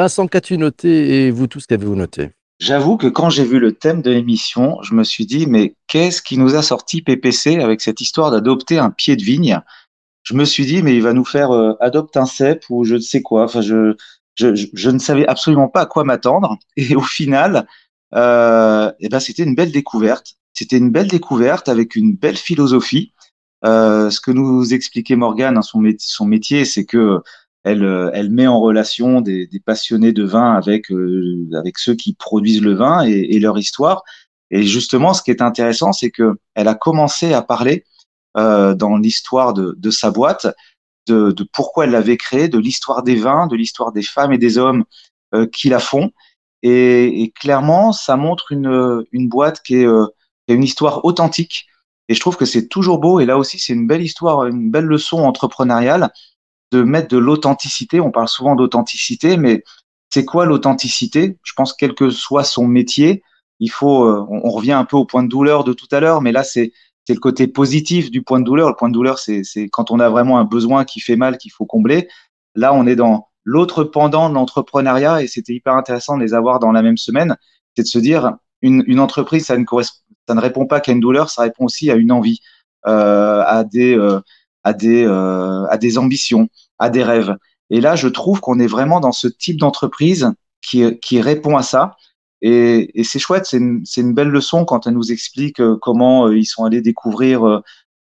Vincent, 0.00 0.28
qu'as-tu 0.28 0.56
noté 0.56 1.26
et 1.26 1.30
vous 1.30 1.46
tous, 1.46 1.66
qu'avez-vous 1.66 1.94
noté? 1.94 2.30
J'avoue 2.58 2.96
que 2.96 3.06
quand 3.06 3.28
j'ai 3.28 3.44
vu 3.44 3.58
le 3.58 3.72
thème 3.72 4.00
de 4.00 4.10
l'émission, 4.10 4.80
je 4.80 4.94
me 4.94 5.04
suis 5.04 5.26
dit, 5.26 5.46
mais 5.46 5.74
qu'est-ce 5.88 6.22
qui 6.22 6.38
nous 6.38 6.54
a 6.54 6.62
sorti 6.62 7.02
PPC 7.02 7.60
avec 7.60 7.82
cette 7.82 8.00
histoire 8.00 8.30
d'adopter 8.30 8.78
un 8.78 8.88
pied 8.88 9.14
de 9.14 9.22
vigne? 9.22 9.60
Je 10.22 10.32
me 10.32 10.46
suis 10.46 10.64
dit, 10.64 10.82
mais 10.82 10.96
il 10.96 11.02
va 11.02 11.12
nous 11.12 11.26
faire 11.26 11.50
euh, 11.50 11.74
adopter 11.80 12.18
un 12.18 12.24
cep 12.24 12.64
ou 12.70 12.84
je 12.84 12.94
ne 12.94 13.00
sais 13.00 13.20
quoi. 13.20 13.44
Enfin, 13.44 13.60
je, 13.60 13.94
je, 14.36 14.90
ne 14.90 14.98
savais 14.98 15.26
absolument 15.26 15.68
pas 15.68 15.82
à 15.82 15.86
quoi 15.86 16.04
m'attendre. 16.04 16.56
Et 16.78 16.96
au 16.96 17.02
final, 17.02 17.66
euh, 18.14 18.90
eh 19.00 19.10
ben, 19.10 19.20
c'était 19.20 19.42
une 19.42 19.54
belle 19.54 19.70
découverte. 19.70 20.36
C'était 20.54 20.78
une 20.78 20.88
belle 20.88 21.08
découverte 21.08 21.68
avec 21.68 21.94
une 21.94 22.14
belle 22.14 22.38
philosophie. 22.38 23.12
Euh, 23.66 24.08
ce 24.08 24.18
que 24.22 24.30
nous 24.30 24.72
expliquait 24.72 25.16
Morgane, 25.16 25.58
hein, 25.58 25.62
son, 25.62 25.80
métier, 25.80 26.08
son 26.08 26.24
métier, 26.24 26.64
c'est 26.64 26.86
que 26.86 27.20
elle, 27.64 27.84
euh, 27.84 28.10
elle 28.14 28.30
met 28.30 28.46
en 28.46 28.60
relation 28.60 29.20
des, 29.20 29.46
des 29.46 29.60
passionnés 29.60 30.12
de 30.12 30.24
vin 30.24 30.54
avec, 30.54 30.90
euh, 30.90 31.48
avec 31.54 31.78
ceux 31.78 31.94
qui 31.94 32.14
produisent 32.14 32.62
le 32.62 32.74
vin 32.74 33.06
et, 33.06 33.12
et, 33.12 33.40
leur 33.40 33.58
histoire. 33.58 34.02
Et 34.50 34.64
justement, 34.64 35.14
ce 35.14 35.22
qui 35.22 35.30
est 35.30 35.42
intéressant, 35.42 35.92
c'est 35.92 36.10
que 36.10 36.38
elle 36.54 36.68
a 36.68 36.74
commencé 36.74 37.32
à 37.34 37.42
parler 37.42 37.84
euh, 38.36 38.74
dans 38.74 38.96
l'histoire 38.96 39.54
de, 39.54 39.74
de, 39.76 39.90
sa 39.90 40.10
boîte 40.10 40.46
de, 41.08 41.32
de 41.32 41.44
pourquoi 41.52 41.84
elle 41.84 41.90
l'avait 41.90 42.16
créée, 42.16 42.48
de 42.48 42.58
l'histoire 42.58 43.02
des 43.02 43.16
vins, 43.16 43.46
de 43.48 43.56
l'histoire 43.56 43.92
des 43.92 44.02
femmes 44.02 44.32
et 44.32 44.38
des 44.38 44.56
hommes 44.56 44.84
euh, 45.34 45.46
qui 45.46 45.68
la 45.68 45.80
font. 45.80 46.12
Et, 46.62 47.22
et, 47.22 47.30
clairement, 47.30 47.92
ça 47.92 48.16
montre 48.16 48.52
une, 48.52 49.04
une 49.12 49.28
boîte 49.28 49.62
qui 49.62 49.76
est, 49.76 49.86
euh, 49.86 50.06
qui 50.46 50.52
a 50.52 50.56
une 50.56 50.62
histoire 50.62 51.04
authentique. 51.04 51.66
Et 52.08 52.14
je 52.14 52.20
trouve 52.20 52.36
que 52.36 52.44
c'est 52.44 52.68
toujours 52.68 52.98
beau. 52.98 53.18
Et 53.20 53.26
là 53.26 53.36
aussi, 53.36 53.58
c'est 53.58 53.72
une 53.72 53.86
belle 53.86 54.02
histoire, 54.02 54.44
une 54.46 54.70
belle 54.70 54.84
leçon 54.84 55.18
entrepreneuriale 55.18 56.12
de 56.72 56.82
mettre 56.82 57.08
de 57.08 57.18
l'authenticité. 57.18 58.00
On 58.00 58.10
parle 58.10 58.28
souvent 58.28 58.54
d'authenticité, 58.54 59.36
mais 59.36 59.64
c'est 60.10 60.24
quoi 60.24 60.46
l'authenticité? 60.46 61.38
Je 61.42 61.52
pense 61.54 61.72
quel 61.72 61.94
que 61.94 62.10
soit 62.10 62.44
son 62.44 62.66
métier, 62.66 63.22
il 63.58 63.70
faut. 63.70 64.04
Euh, 64.04 64.26
on, 64.28 64.50
revient 64.50 64.72
un 64.72 64.84
peu 64.84 64.96
au 64.96 65.04
point 65.04 65.22
de 65.22 65.28
douleur 65.28 65.64
de 65.64 65.72
tout 65.72 65.88
à 65.90 66.00
l'heure, 66.00 66.22
mais 66.22 66.32
là 66.32 66.42
c'est 66.44 66.72
le 67.08 67.18
côté 67.18 67.48
positif 67.48 68.10
du 68.10 68.22
point 68.22 68.40
de 68.40 68.44
douleur. 68.44 68.68
Le 68.68 68.76
point 68.76 68.88
de 68.88 68.94
douleur, 68.94 69.18
c'est 69.18 69.42
quand 69.72 69.90
on 69.90 69.98
a 70.00 70.08
vraiment 70.08 70.38
un 70.38 70.44
besoin 70.44 70.84
qui 70.84 71.00
fait 71.00 71.16
mal 71.16 71.38
qu'il 71.38 71.50
faut 71.52 71.66
combler. 71.66 72.08
Là, 72.54 72.72
on 72.72 72.86
est 72.86 72.96
dans 72.96 73.28
l'autre 73.44 73.84
pendant 73.84 74.28
de 74.28 74.34
l'entrepreneuriat 74.34 75.22
et 75.22 75.26
c'était 75.26 75.52
hyper 75.52 75.74
intéressant 75.74 76.16
de 76.16 76.22
les 76.22 76.34
avoir 76.34 76.58
dans 76.60 76.72
la 76.72 76.82
même 76.82 76.96
semaine. 76.96 77.36
C'est 77.76 77.82
de 77.82 77.88
se 77.88 77.98
dire 77.98 78.34
une, 78.62 78.84
une 78.86 79.00
entreprise, 79.00 79.46
ça 79.46 79.56
ne 79.56 79.64
ça 80.28 80.34
ne 80.34 80.40
répond 80.40 80.66
pas 80.66 80.80
qu'à 80.80 80.92
une 80.92 81.00
douleur, 81.00 81.30
ça 81.30 81.42
répond 81.42 81.64
aussi 81.64 81.90
à 81.90 81.94
une 81.94 82.12
envie, 82.12 82.40
euh, 82.86 83.42
à 83.44 83.64
des 83.64 83.96
euh, 83.96 84.20
à 84.64 84.72
des, 84.72 85.04
euh, 85.04 85.64
à 85.66 85.78
des 85.78 85.98
ambitions, 85.98 86.48
à 86.78 86.90
des 86.90 87.02
rêves. 87.02 87.36
Et 87.70 87.80
là, 87.80 87.96
je 87.96 88.08
trouve 88.08 88.40
qu'on 88.40 88.58
est 88.58 88.66
vraiment 88.66 89.00
dans 89.00 89.12
ce 89.12 89.28
type 89.28 89.58
d'entreprise 89.58 90.32
qui, 90.60 90.98
qui 91.00 91.20
répond 91.20 91.56
à 91.56 91.62
ça. 91.62 91.96
Et, 92.42 92.98
et 92.98 93.04
c'est 93.04 93.18
chouette, 93.18 93.46
c'est 93.46 93.58
une, 93.58 93.84
une, 93.96 94.14
belle 94.14 94.28
leçon 94.28 94.64
quand 94.64 94.86
elle 94.86 94.94
nous 94.94 95.12
explique 95.12 95.60
euh, 95.60 95.76
comment 95.80 96.26
euh, 96.26 96.38
ils 96.38 96.46
sont 96.46 96.64
allés 96.64 96.80
découvrir 96.80 97.44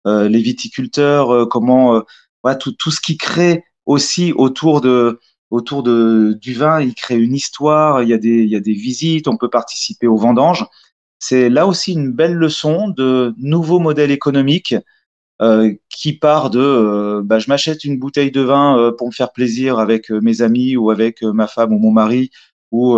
euh, 0.06 0.28
les 0.28 0.40
viticulteurs, 0.40 1.48
comment 1.48 2.02
voilà, 2.42 2.56
tout, 2.56 2.72
tout 2.72 2.90
ce 2.90 3.00
qui 3.00 3.18
crée 3.18 3.64
aussi 3.84 4.32
autour 4.32 4.80
de 4.80 5.20
autour 5.50 5.82
de 5.82 6.38
du 6.40 6.54
vin, 6.54 6.80
il 6.80 6.94
crée 6.94 7.18
une 7.18 7.34
histoire, 7.34 8.02
il 8.02 8.08
y 8.08 8.14
a 8.14 8.18
des 8.18 8.42
il 8.44 8.48
y 8.48 8.56
a 8.56 8.60
des 8.60 8.72
visites, 8.72 9.28
on 9.28 9.36
peut 9.36 9.50
participer 9.50 10.06
aux 10.06 10.16
vendanges. 10.16 10.64
C'est 11.18 11.50
là 11.50 11.66
aussi 11.66 11.92
une 11.92 12.12
belle 12.12 12.34
leçon 12.34 12.88
de 12.88 13.34
nouveaux 13.38 13.80
modèles 13.80 14.12
économiques 14.12 14.74
euh, 15.40 15.72
qui 15.88 16.14
part 16.14 16.50
de 16.50 16.58
euh, 16.58 17.22
bah, 17.24 17.38
je 17.38 17.48
m'achète 17.48 17.84
une 17.84 17.96
bouteille 17.96 18.32
de 18.32 18.40
vin 18.40 18.76
euh, 18.76 18.90
pour 18.90 19.06
me 19.06 19.12
faire 19.12 19.30
plaisir 19.30 19.78
avec 19.78 20.10
mes 20.10 20.42
amis 20.42 20.76
ou 20.76 20.90
avec 20.90 21.22
ma 21.22 21.46
femme 21.46 21.72
ou 21.72 21.78
mon 21.78 21.92
mari 21.92 22.30
ou 22.72 22.94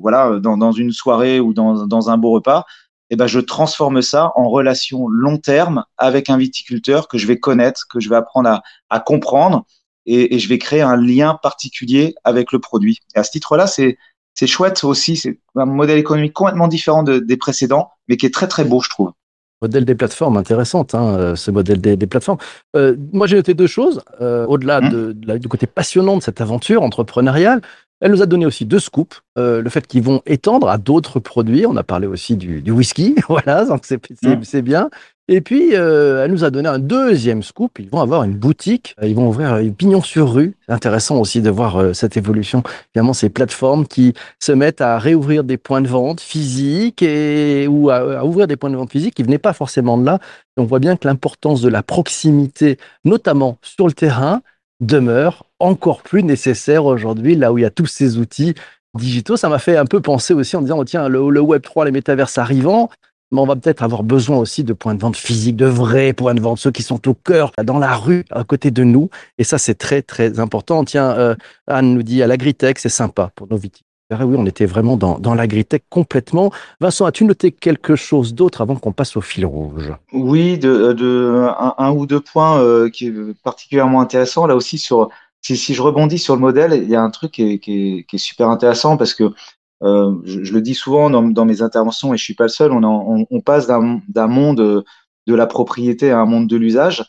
voilà 0.00 0.38
dans, 0.38 0.56
dans, 0.56 0.70
une 0.72 0.92
soirée 0.92 1.40
ou 1.40 1.52
dans, 1.52 1.86
dans 1.86 2.10
un 2.10 2.16
beau 2.16 2.30
repas 2.30 2.64
et 3.10 3.14
eh 3.14 3.16
ben 3.16 3.26
je 3.26 3.40
transforme 3.40 4.02
ça 4.02 4.32
en 4.36 4.48
relation 4.48 5.08
long 5.08 5.36
terme 5.38 5.84
avec 5.96 6.30
un 6.30 6.38
viticulteur 6.38 7.08
que 7.08 7.18
je 7.18 7.26
vais 7.26 7.38
connaître 7.40 7.86
que 7.90 8.00
je 8.00 8.08
vais 8.08 8.16
apprendre 8.16 8.48
à, 8.48 8.62
à 8.88 9.00
comprendre 9.00 9.66
et, 10.06 10.36
et, 10.36 10.38
je 10.38 10.48
vais 10.48 10.58
créer 10.58 10.80
un 10.80 10.96
lien 10.96 11.38
particulier 11.42 12.14
avec 12.24 12.52
le 12.52 12.60
produit. 12.60 12.98
À 13.14 13.24
ce 13.24 13.32
titre 13.32 13.56
là 13.56 13.66
c'est 13.66 13.98
c'est 14.32 14.46
chouette 14.46 14.84
aussi 14.84 15.16
c'est 15.16 15.40
un 15.56 15.66
modèle 15.66 15.98
économique 15.98 16.34
complètement 16.34 16.68
différent 16.68 17.02
de, 17.02 17.18
des 17.18 17.36
précédents 17.36 17.90
mais 18.08 18.16
qui 18.16 18.26
est 18.26 18.32
très 18.32 18.46
très 18.46 18.64
beau 18.64 18.80
je 18.80 18.90
trouve 18.90 19.12
Modèle 19.60 19.84
des 19.84 19.94
plateformes, 19.94 20.36
intéressante, 20.36 20.94
hein, 20.94 21.16
euh, 21.18 21.36
ce 21.36 21.50
modèle 21.50 21.80
des, 21.80 21.96
des 21.96 22.06
plateformes. 22.06 22.38
Euh, 22.76 22.96
moi, 23.12 23.26
j'ai 23.26 23.36
noté 23.36 23.54
deux 23.54 23.66
choses. 23.66 24.00
Euh, 24.20 24.46
Au-delà 24.46 24.80
mmh. 24.80 24.88
de, 24.90 25.12
de, 25.12 25.38
du 25.38 25.48
côté 25.48 25.66
passionnant 25.66 26.16
de 26.16 26.22
cette 26.22 26.40
aventure 26.40 26.82
entrepreneuriale, 26.82 27.60
elle 28.00 28.12
nous 28.12 28.22
a 28.22 28.26
donné 28.26 28.46
aussi 28.46 28.64
deux 28.64 28.78
scoops. 28.78 29.20
Euh, 29.36 29.60
le 29.60 29.70
fait 29.70 29.86
qu'ils 29.86 30.02
vont 30.02 30.22
étendre 30.26 30.68
à 30.68 30.78
d'autres 30.78 31.18
produits. 31.18 31.66
On 31.66 31.76
a 31.76 31.82
parlé 31.82 32.06
aussi 32.06 32.36
du, 32.36 32.62
du 32.62 32.70
whisky. 32.70 33.16
voilà, 33.28 33.64
donc 33.64 33.84
c'est 33.84 34.00
mmh. 34.22 34.60
bien. 34.60 34.90
Et 35.30 35.42
puis, 35.42 35.76
euh, 35.76 36.24
elle 36.24 36.30
nous 36.30 36.44
a 36.44 36.50
donné 36.50 36.70
un 36.70 36.78
deuxième 36.78 37.42
scoop. 37.42 37.78
Ils 37.78 37.90
vont 37.90 38.00
avoir 38.00 38.24
une 38.24 38.34
boutique. 38.34 38.94
Ils 39.02 39.14
vont 39.14 39.28
ouvrir 39.28 39.58
une 39.58 39.74
pignon 39.74 40.00
sur 40.00 40.32
rue. 40.32 40.56
C'est 40.66 40.72
intéressant 40.72 41.18
aussi 41.20 41.42
de 41.42 41.50
voir 41.50 41.76
euh, 41.76 41.92
cette 41.92 42.16
évolution. 42.16 42.62
Évidemment, 42.94 43.12
ces 43.12 43.28
plateformes 43.28 43.86
qui 43.86 44.14
se 44.40 44.52
mettent 44.52 44.80
à 44.80 44.98
réouvrir 44.98 45.44
des 45.44 45.58
points 45.58 45.82
de 45.82 45.88
vente 45.88 46.22
physiques 46.22 47.02
et, 47.02 47.68
ou 47.68 47.90
à, 47.90 48.20
à 48.20 48.24
ouvrir 48.24 48.46
des 48.46 48.56
points 48.56 48.70
de 48.70 48.76
vente 48.76 48.90
physiques 48.90 49.14
qui 49.14 49.22
venaient 49.22 49.36
pas 49.36 49.52
forcément 49.52 49.98
de 49.98 50.06
là. 50.06 50.18
Et 50.56 50.62
on 50.62 50.64
voit 50.64 50.78
bien 50.78 50.96
que 50.96 51.06
l'importance 51.06 51.60
de 51.60 51.68
la 51.68 51.82
proximité, 51.82 52.78
notamment 53.04 53.58
sur 53.60 53.86
le 53.86 53.92
terrain, 53.92 54.40
demeure 54.80 55.44
encore 55.58 56.02
plus 56.02 56.22
nécessaire 56.22 56.86
aujourd'hui, 56.86 57.34
là 57.34 57.52
où 57.52 57.58
il 57.58 57.62
y 57.62 57.66
a 57.66 57.70
tous 57.70 57.86
ces 57.86 58.16
outils 58.16 58.54
digitaux. 58.94 59.36
Ça 59.36 59.50
m'a 59.50 59.58
fait 59.58 59.76
un 59.76 59.84
peu 59.84 60.00
penser 60.00 60.32
aussi 60.32 60.56
en 60.56 60.62
disant, 60.62 60.78
oh, 60.78 60.84
tiens, 60.84 61.08
le, 61.08 61.28
le 61.28 61.40
Web 61.40 61.62
3, 61.62 61.84
les 61.84 61.90
métaverses 61.90 62.38
arrivant, 62.38 62.88
mais 63.30 63.40
on 63.40 63.46
va 63.46 63.56
peut-être 63.56 63.82
avoir 63.82 64.02
besoin 64.02 64.38
aussi 64.38 64.64
de 64.64 64.72
points 64.72 64.94
de 64.94 65.00
vente 65.00 65.16
physiques, 65.16 65.56
de 65.56 65.66
vrais 65.66 66.12
points 66.12 66.34
de 66.34 66.40
vente, 66.40 66.58
ceux 66.58 66.70
qui 66.70 66.82
sont 66.82 67.08
au 67.08 67.14
cœur, 67.14 67.52
dans 67.62 67.78
la 67.78 67.94
rue, 67.94 68.24
à 68.30 68.44
côté 68.44 68.70
de 68.70 68.84
nous. 68.84 69.10
Et 69.38 69.44
ça, 69.44 69.58
c'est 69.58 69.74
très, 69.74 70.02
très 70.02 70.40
important. 70.40 70.84
Tiens, 70.84 71.10
euh, 71.10 71.34
Anne 71.66 71.94
nous 71.94 72.02
dit, 72.02 72.22
à 72.22 72.26
l'agritech, 72.26 72.78
c'est 72.78 72.88
sympa 72.88 73.30
pour 73.34 73.48
nos 73.48 73.56
viticulteurs. 73.56 73.88
Oui, 74.10 74.36
on 74.38 74.46
était 74.46 74.64
vraiment 74.64 74.96
dans, 74.96 75.18
dans 75.18 75.34
l'agritech 75.34 75.82
complètement. 75.90 76.50
Vincent, 76.80 77.04
as-tu 77.04 77.26
noté 77.26 77.52
quelque 77.52 77.94
chose 77.94 78.32
d'autre 78.32 78.62
avant 78.62 78.76
qu'on 78.76 78.92
passe 78.92 79.18
au 79.18 79.20
fil 79.20 79.44
rouge? 79.44 79.92
Oui, 80.14 80.56
de, 80.56 80.94
de 80.94 81.46
un, 81.76 81.90
ou 81.90 82.06
deux 82.06 82.20
points 82.20 82.58
euh, 82.58 82.88
qui 82.88 83.08
est 83.08 83.42
particulièrement 83.42 84.00
intéressant. 84.00 84.46
Là 84.46 84.56
aussi, 84.56 84.78
si, 84.78 85.74
je 85.74 85.82
rebondis 85.82 86.18
sur 86.18 86.34
le 86.34 86.40
modèle, 86.40 86.72
il 86.82 86.88
y 86.88 86.96
a 86.96 87.02
un 87.02 87.10
truc 87.10 87.32
qui 87.32 88.06
est, 88.10 88.18
super 88.18 88.48
intéressant 88.48 88.96
parce 88.96 89.12
que 89.12 89.24
euh, 89.24 89.34
je, 89.82 90.44
je, 90.44 90.52
le 90.52 90.60
dis 90.60 90.74
souvent 90.74 91.10
dans, 91.10 91.44
mes 91.44 91.62
interventions 91.62 92.12
et 92.12 92.16
je 92.16 92.24
suis 92.24 92.34
pas 92.34 92.44
le 92.44 92.48
seul. 92.48 92.72
On, 92.72 93.40
passe 93.40 93.66
d'un 93.66 94.26
monde 94.26 94.84
de 95.28 95.34
la 95.34 95.46
propriété 95.46 96.10
à 96.10 96.18
un 96.18 96.24
monde 96.26 96.48
de 96.48 96.56
l'usage. 96.56 97.06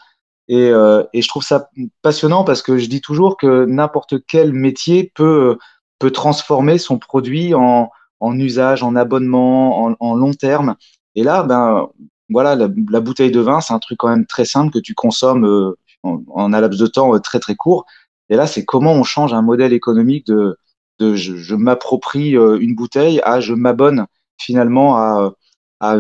Et, 0.50 0.70
euh, 0.70 1.04
et, 1.14 1.22
je 1.22 1.28
trouve 1.28 1.44
ça 1.44 1.70
passionnant 2.02 2.44
parce 2.44 2.62
que 2.62 2.78
je 2.78 2.88
dis 2.88 3.02
toujours 3.02 3.38
que 3.38 3.66
n'importe 3.66 4.16
quel 4.28 4.52
métier 4.52 5.12
peut, 5.16 5.58
peut 6.00 6.12
transformer 6.12 6.80
son 6.80 6.98
produit 6.98 7.54
en, 7.54 7.90
usage, 8.22 8.84
en 8.84 8.96
abonnement, 8.96 9.96
en, 10.00 10.16
long 10.16 10.34
terme. 10.34 10.76
Et 11.16 11.24
là, 11.24 11.44
ben 11.44 11.88
voilà, 12.30 12.56
la, 12.56 13.00
bouteille 13.00 13.32
de 13.32 13.40
vin, 13.40 13.62
c'est 13.62 13.74
un 13.74 13.80
truc 13.80 14.00
quand 14.00 14.10
même 14.10 14.26
très 14.26 14.46
simple 14.46 14.74
que 14.74 14.80
tu 14.80 14.96
consommes 14.96 15.46
euh, 15.46 15.78
en, 16.04 16.54
un 16.54 16.60
laps 16.60 16.80
de 16.80 16.88
temps 16.88 17.16
euh, 17.16 17.20
très 17.20 17.40
très 17.40 17.56
court. 17.56 17.86
Et 18.30 18.36
là, 18.36 18.48
c'est 18.48 18.66
comment 18.66 18.94
on 18.94 19.04
change 19.04 19.34
un 19.34 19.42
modèle 19.42 19.74
économique 19.74 20.26
de, 20.28 20.58
de 21.00 21.16
je, 21.16 21.36
je 21.36 21.56
m'approprie 21.56 22.38
euh, 22.38 22.60
une 22.60 22.76
bouteille 22.76 23.22
à 23.24 23.40
je 23.40 23.54
m'abonne 23.54 24.06
finalement 24.38 24.98
à, 24.98 25.34
à, 25.80 25.98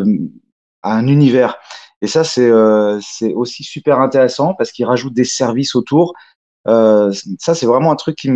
à, 0.84 0.96
un 0.96 1.08
univers. 1.08 1.58
Et 2.02 2.08
ça, 2.08 2.24
c'est 2.24 2.50
euh, 2.50 3.00
aussi 3.36 3.64
super 3.64 4.00
intéressant 4.00 4.54
parce 4.54 4.72
qu'il 4.72 4.86
rajoute 4.86 5.14
des 5.14 5.26
services 5.26 5.76
autour. 5.76 6.14
Euh, 6.68 7.12
ça, 7.40 7.56
c'est 7.56 7.66
vraiment 7.66 7.92
un 7.92 7.96
truc 7.96 8.18
qui, 8.18 8.30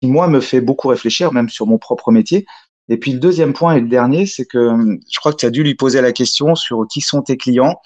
qui, 0.00 0.08
moi, 0.08 0.28
me 0.28 0.40
fait 0.40 0.60
beaucoup 0.60 0.88
réfléchir, 0.88 1.32
même 1.32 1.48
sur 1.48 1.66
mon 1.66 1.78
propre 1.78 2.12
métier. 2.12 2.46
Et 2.88 2.96
puis 2.96 3.12
le 3.12 3.18
deuxième 3.18 3.52
point 3.52 3.74
et 3.74 3.80
le 3.80 3.88
dernier, 3.88 4.26
c'est 4.26 4.44
que 4.44 4.98
je 5.10 5.18
crois 5.18 5.32
que 5.32 5.38
tu 5.38 5.46
as 5.46 5.50
dû 5.50 5.62
lui 5.62 5.74
poser 5.74 6.00
la 6.00 6.12
question 6.12 6.54
sur 6.54 6.86
qui 6.88 7.00
sont 7.00 7.22
tes 7.22 7.36
clients. 7.36 7.80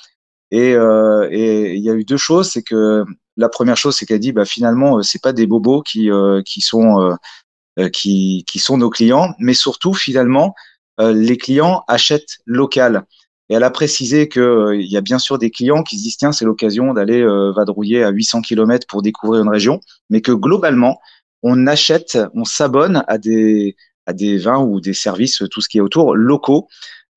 Et, 0.51 0.75
euh, 0.75 1.29
et 1.31 1.75
il 1.75 1.83
y 1.83 1.91
a 1.91 1.95
eu 1.95 2.05
deux 2.05 2.17
choses, 2.17 2.51
c'est 2.51 2.63
que 2.63 3.05
la 3.37 3.49
première 3.49 3.77
chose, 3.77 3.97
c'est 3.97 4.07
qu'elle 4.07 4.21
dit, 4.21 4.33
bah 4.33 4.45
finalement, 4.45 5.03
c'est 5.03 5.21
pas 5.21 5.33
des 5.33 5.47
bobos 5.47 5.83
qui 5.83 6.11
euh, 6.11 6.41
qui 6.45 6.61
sont 6.61 7.17
qui, 7.93 8.45
qui 8.47 8.59
sont 8.59 8.79
nos 8.79 8.91
clients, 8.91 9.35
mais 9.39 9.55
surtout 9.55 9.93
finalement 9.93 10.55
les 10.99 11.37
clients 11.37 11.85
achètent 11.89 12.39
local. 12.47 13.05
Et 13.49 13.55
elle 13.55 13.65
a 13.65 13.71
précisé 13.71 14.29
qu'il 14.29 14.81
y 14.81 14.97
a 14.97 15.03
bien 15.03 15.19
sûr 15.19 15.39
des 15.39 15.51
clients 15.51 15.83
qui 15.83 15.99
se 15.99 16.03
disent 16.05 16.17
tiens 16.17 16.33
c'est 16.33 16.47
l'occasion 16.47 16.95
d'aller 16.95 17.23
vadrouiller 17.55 18.03
à 18.03 18.09
800 18.09 18.41
km 18.41 18.87
pour 18.87 19.03
découvrir 19.03 19.43
une 19.43 19.51
région, 19.51 19.81
mais 20.09 20.23
que 20.23 20.33
globalement 20.33 20.99
on 21.43 21.67
achète, 21.67 22.19
on 22.35 22.45
s'abonne 22.45 23.05
à 23.09 23.19
des 23.19 23.77
à 24.07 24.13
des 24.13 24.39
vins 24.39 24.61
ou 24.61 24.81
des 24.81 24.95
services, 24.95 25.43
tout 25.51 25.61
ce 25.61 25.69
qui 25.69 25.79
est 25.79 25.81
autour, 25.81 26.15
locaux. 26.15 26.69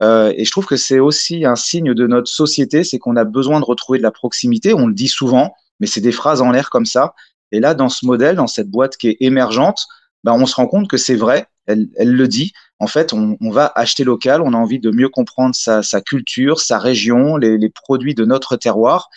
Euh, 0.02 0.32
et 0.36 0.44
je 0.44 0.50
trouve 0.50 0.66
que 0.66 0.76
c'est 0.76 0.98
aussi 0.98 1.44
un 1.44 1.56
signe 1.56 1.94
de 1.94 2.06
notre 2.06 2.30
société, 2.30 2.84
c'est 2.84 2.98
qu'on 2.98 3.16
a 3.16 3.24
besoin 3.24 3.60
de 3.60 3.64
retrouver 3.64 3.98
de 3.98 4.02
la 4.02 4.10
proximité. 4.10 4.74
On 4.74 4.86
le 4.86 4.94
dit 4.94 5.08
souvent, 5.08 5.54
mais 5.78 5.86
c'est 5.86 6.00
des 6.00 6.12
phrases 6.12 6.42
en 6.42 6.50
l'air 6.50 6.70
comme 6.70 6.86
ça. 6.86 7.14
Et 7.52 7.60
là, 7.60 7.74
dans 7.74 7.88
ce 7.88 8.06
modèle, 8.06 8.36
dans 8.36 8.46
cette 8.46 8.68
boîte 8.68 8.96
qui 8.96 9.08
est 9.08 9.16
émergente, 9.20 9.86
ben, 10.24 10.32
on 10.32 10.46
se 10.46 10.54
rend 10.54 10.66
compte 10.66 10.88
que 10.88 10.96
c'est 10.96 11.16
vrai. 11.16 11.46
Elle, 11.66 11.88
elle, 11.96 12.12
le 12.12 12.28
dit. 12.28 12.52
En 12.78 12.86
fait, 12.86 13.12
on, 13.12 13.36
on, 13.40 13.50
va 13.50 13.72
acheter 13.74 14.04
local. 14.04 14.42
On 14.42 14.54
a 14.54 14.56
envie 14.56 14.80
de 14.80 14.90
mieux 14.90 15.08
comprendre 15.08 15.54
sa, 15.54 15.82
sa 15.82 16.00
culture, 16.00 16.60
sa 16.60 16.78
région, 16.78 17.36
les, 17.36 17.58
les, 17.58 17.70
produits 17.70 18.14
de 18.14 18.24
notre 18.24 18.56
terroir, 18.56 19.08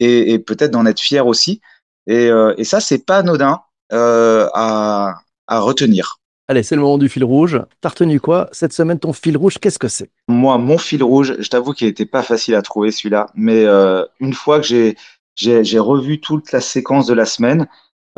et, 0.00 0.32
et 0.32 0.38
peut-être 0.38 0.72
d'en 0.72 0.86
être 0.86 1.00
fier 1.00 1.26
aussi. 1.26 1.60
Et, 2.06 2.28
euh, 2.28 2.54
et 2.58 2.64
ça, 2.64 2.80
c'est 2.80 3.06
pas 3.06 3.18
anodin 3.18 3.60
euh, 3.92 4.48
à, 4.54 5.14
à 5.46 5.60
retenir. 5.60 6.18
Allez, 6.46 6.62
c'est 6.62 6.74
le 6.74 6.82
moment 6.82 6.98
du 6.98 7.08
fil 7.08 7.24
rouge. 7.24 7.60
T'as 7.80 7.88
retenu 7.88 8.20
quoi 8.20 8.48
Cette 8.52 8.74
semaine, 8.74 8.98
ton 8.98 9.14
fil 9.14 9.36
rouge, 9.36 9.58
qu'est-ce 9.58 9.78
que 9.78 9.88
c'est? 9.88 10.10
Moi, 10.28 10.58
mon 10.58 10.76
fil 10.76 11.02
rouge, 11.02 11.36
je 11.38 11.48
t'avoue 11.48 11.72
qu'il 11.72 11.86
n'était 11.86 12.04
pas 12.04 12.22
facile 12.22 12.54
à 12.54 12.60
trouver 12.60 12.90
celui-là, 12.90 13.28
mais 13.34 13.64
euh, 13.64 14.04
une 14.20 14.34
fois 14.34 14.60
que 14.60 14.66
j'ai, 14.66 14.96
j'ai, 15.36 15.78
revu 15.78 16.20
toute 16.20 16.52
la 16.52 16.60
séquence 16.60 17.06
de 17.06 17.14
la 17.14 17.24
semaine, 17.24 17.66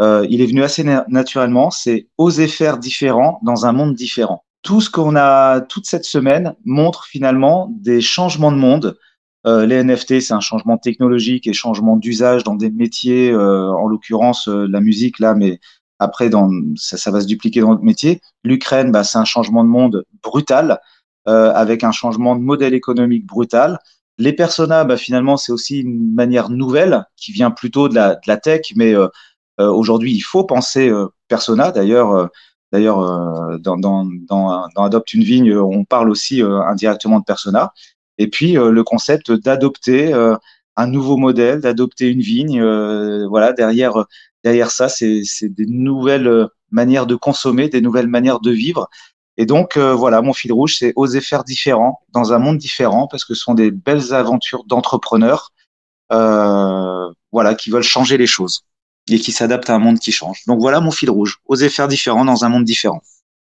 euh, 0.00 0.26
il 0.28 0.40
est 0.40 0.46
venu 0.46 0.62
assez 0.62 0.84
naturellement, 1.08 1.70
c'est 1.70 2.08
oser 2.18 2.48
faire 2.48 2.78
différent 2.78 3.40
dans 3.42 3.66
un 3.66 3.72
monde 3.72 3.94
différent. 3.94 4.44
Tout 4.62 4.80
ce 4.80 4.90
qu'on 4.90 5.16
a 5.16 5.60
toute 5.60 5.86
cette 5.86 6.04
semaine 6.04 6.54
montre 6.64 7.06
finalement 7.06 7.72
des 7.80 8.00
changements 8.00 8.52
de 8.52 8.56
monde. 8.56 8.98
Euh, 9.46 9.64
les 9.64 9.82
NFT, 9.82 10.20
c'est 10.20 10.34
un 10.34 10.40
changement 10.40 10.76
technologique 10.76 11.46
et 11.46 11.52
changement 11.52 11.96
d'usage 11.96 12.42
dans 12.42 12.56
des 12.56 12.70
métiers, 12.70 13.30
euh, 13.30 13.70
en 13.70 13.86
l'occurrence 13.86 14.48
euh, 14.48 14.66
la 14.68 14.80
musique 14.80 15.20
là, 15.20 15.34
mais 15.34 15.60
après, 15.98 16.28
dans, 16.28 16.50
ça, 16.76 16.96
ça, 16.96 17.10
va 17.10 17.20
se 17.20 17.26
dupliquer 17.26 17.60
dans 17.60 17.70
notre 17.70 17.82
métier. 17.82 18.20
L'Ukraine, 18.44 18.90
bah, 18.90 19.04
c'est 19.04 19.18
un 19.18 19.24
changement 19.24 19.64
de 19.64 19.68
monde 19.68 20.04
brutal, 20.22 20.80
euh, 21.28 21.52
avec 21.52 21.84
un 21.84 21.92
changement 21.92 22.36
de 22.36 22.42
modèle 22.42 22.74
économique 22.74 23.26
brutal. 23.26 23.78
Les 24.18 24.32
personas, 24.32 24.84
bah, 24.84 24.96
finalement, 24.96 25.36
c'est 25.36 25.52
aussi 25.52 25.80
une 25.80 26.14
manière 26.14 26.50
nouvelle 26.50 27.04
qui 27.16 27.32
vient 27.32 27.50
plutôt 27.50 27.88
de 27.88 27.94
la, 27.94 28.14
de 28.14 28.20
la 28.26 28.36
tech, 28.36 28.72
mais 28.76 28.94
euh, 28.94 29.08
aujourd'hui, 29.64 30.12
il 30.14 30.20
faut 30.20 30.44
penser 30.44 30.88
euh, 30.88 31.06
persona. 31.28 31.72
D'ailleurs, 31.72 32.12
euh, 32.12 32.26
d'ailleurs, 32.72 33.00
euh, 33.00 33.58
dans, 33.58 33.76
dans, 33.76 34.04
dans, 34.04 34.68
dans 34.74 34.84
Adopte 34.84 35.14
une 35.14 35.22
vigne, 35.22 35.56
on 35.56 35.84
parle 35.84 36.10
aussi 36.10 36.42
indirectement 36.42 37.20
de 37.20 37.24
persona. 37.24 37.72
Et 38.18 38.28
puis, 38.28 38.54
le 38.54 38.82
concept 38.82 39.30
d'adopter 39.30 40.14
un 40.78 40.86
nouveau 40.86 41.16
modèle, 41.18 41.60
d'adopter 41.60 42.08
une 42.08 42.20
vigne. 42.20 42.62
voilà, 43.28 43.52
derrière 43.52 44.06
derrière 44.46 44.70
ça, 44.70 44.88
c'est 44.88 45.24
des 45.42 45.66
nouvelles 45.66 46.28
euh, 46.28 46.46
manières 46.70 47.06
de 47.06 47.16
consommer, 47.16 47.68
des 47.68 47.80
nouvelles 47.80 48.06
manières 48.06 48.38
de 48.38 48.52
vivre. 48.52 48.88
Et 49.36 49.44
donc, 49.44 49.76
euh, 49.76 49.92
voilà, 49.92 50.22
mon 50.22 50.32
fil 50.32 50.52
rouge, 50.52 50.76
c'est 50.78 50.92
oser 50.94 51.20
faire 51.20 51.42
différent 51.42 52.00
dans 52.12 52.32
un 52.32 52.38
monde 52.38 52.56
différent, 52.56 53.08
parce 53.08 53.24
que 53.24 53.34
ce 53.34 53.42
sont 53.42 53.54
des 53.54 53.72
belles 53.72 54.14
aventures 54.14 54.64
d'entrepreneurs, 54.64 55.52
euh, 56.12 57.10
voilà, 57.32 57.56
qui 57.56 57.70
veulent 57.70 57.82
changer 57.82 58.16
les 58.18 58.28
choses 58.28 58.62
et 59.10 59.18
qui 59.18 59.32
s'adaptent 59.32 59.70
à 59.70 59.74
un 59.74 59.78
monde 59.78 59.98
qui 59.98 60.12
change. 60.12 60.42
Donc 60.46 60.60
voilà 60.60 60.80
mon 60.80 60.90
fil 60.90 61.10
rouge, 61.10 61.38
oser 61.46 61.68
faire 61.68 61.88
différent 61.88 62.24
dans 62.24 62.44
un 62.44 62.48
monde 62.48 62.64
différent. 62.64 63.02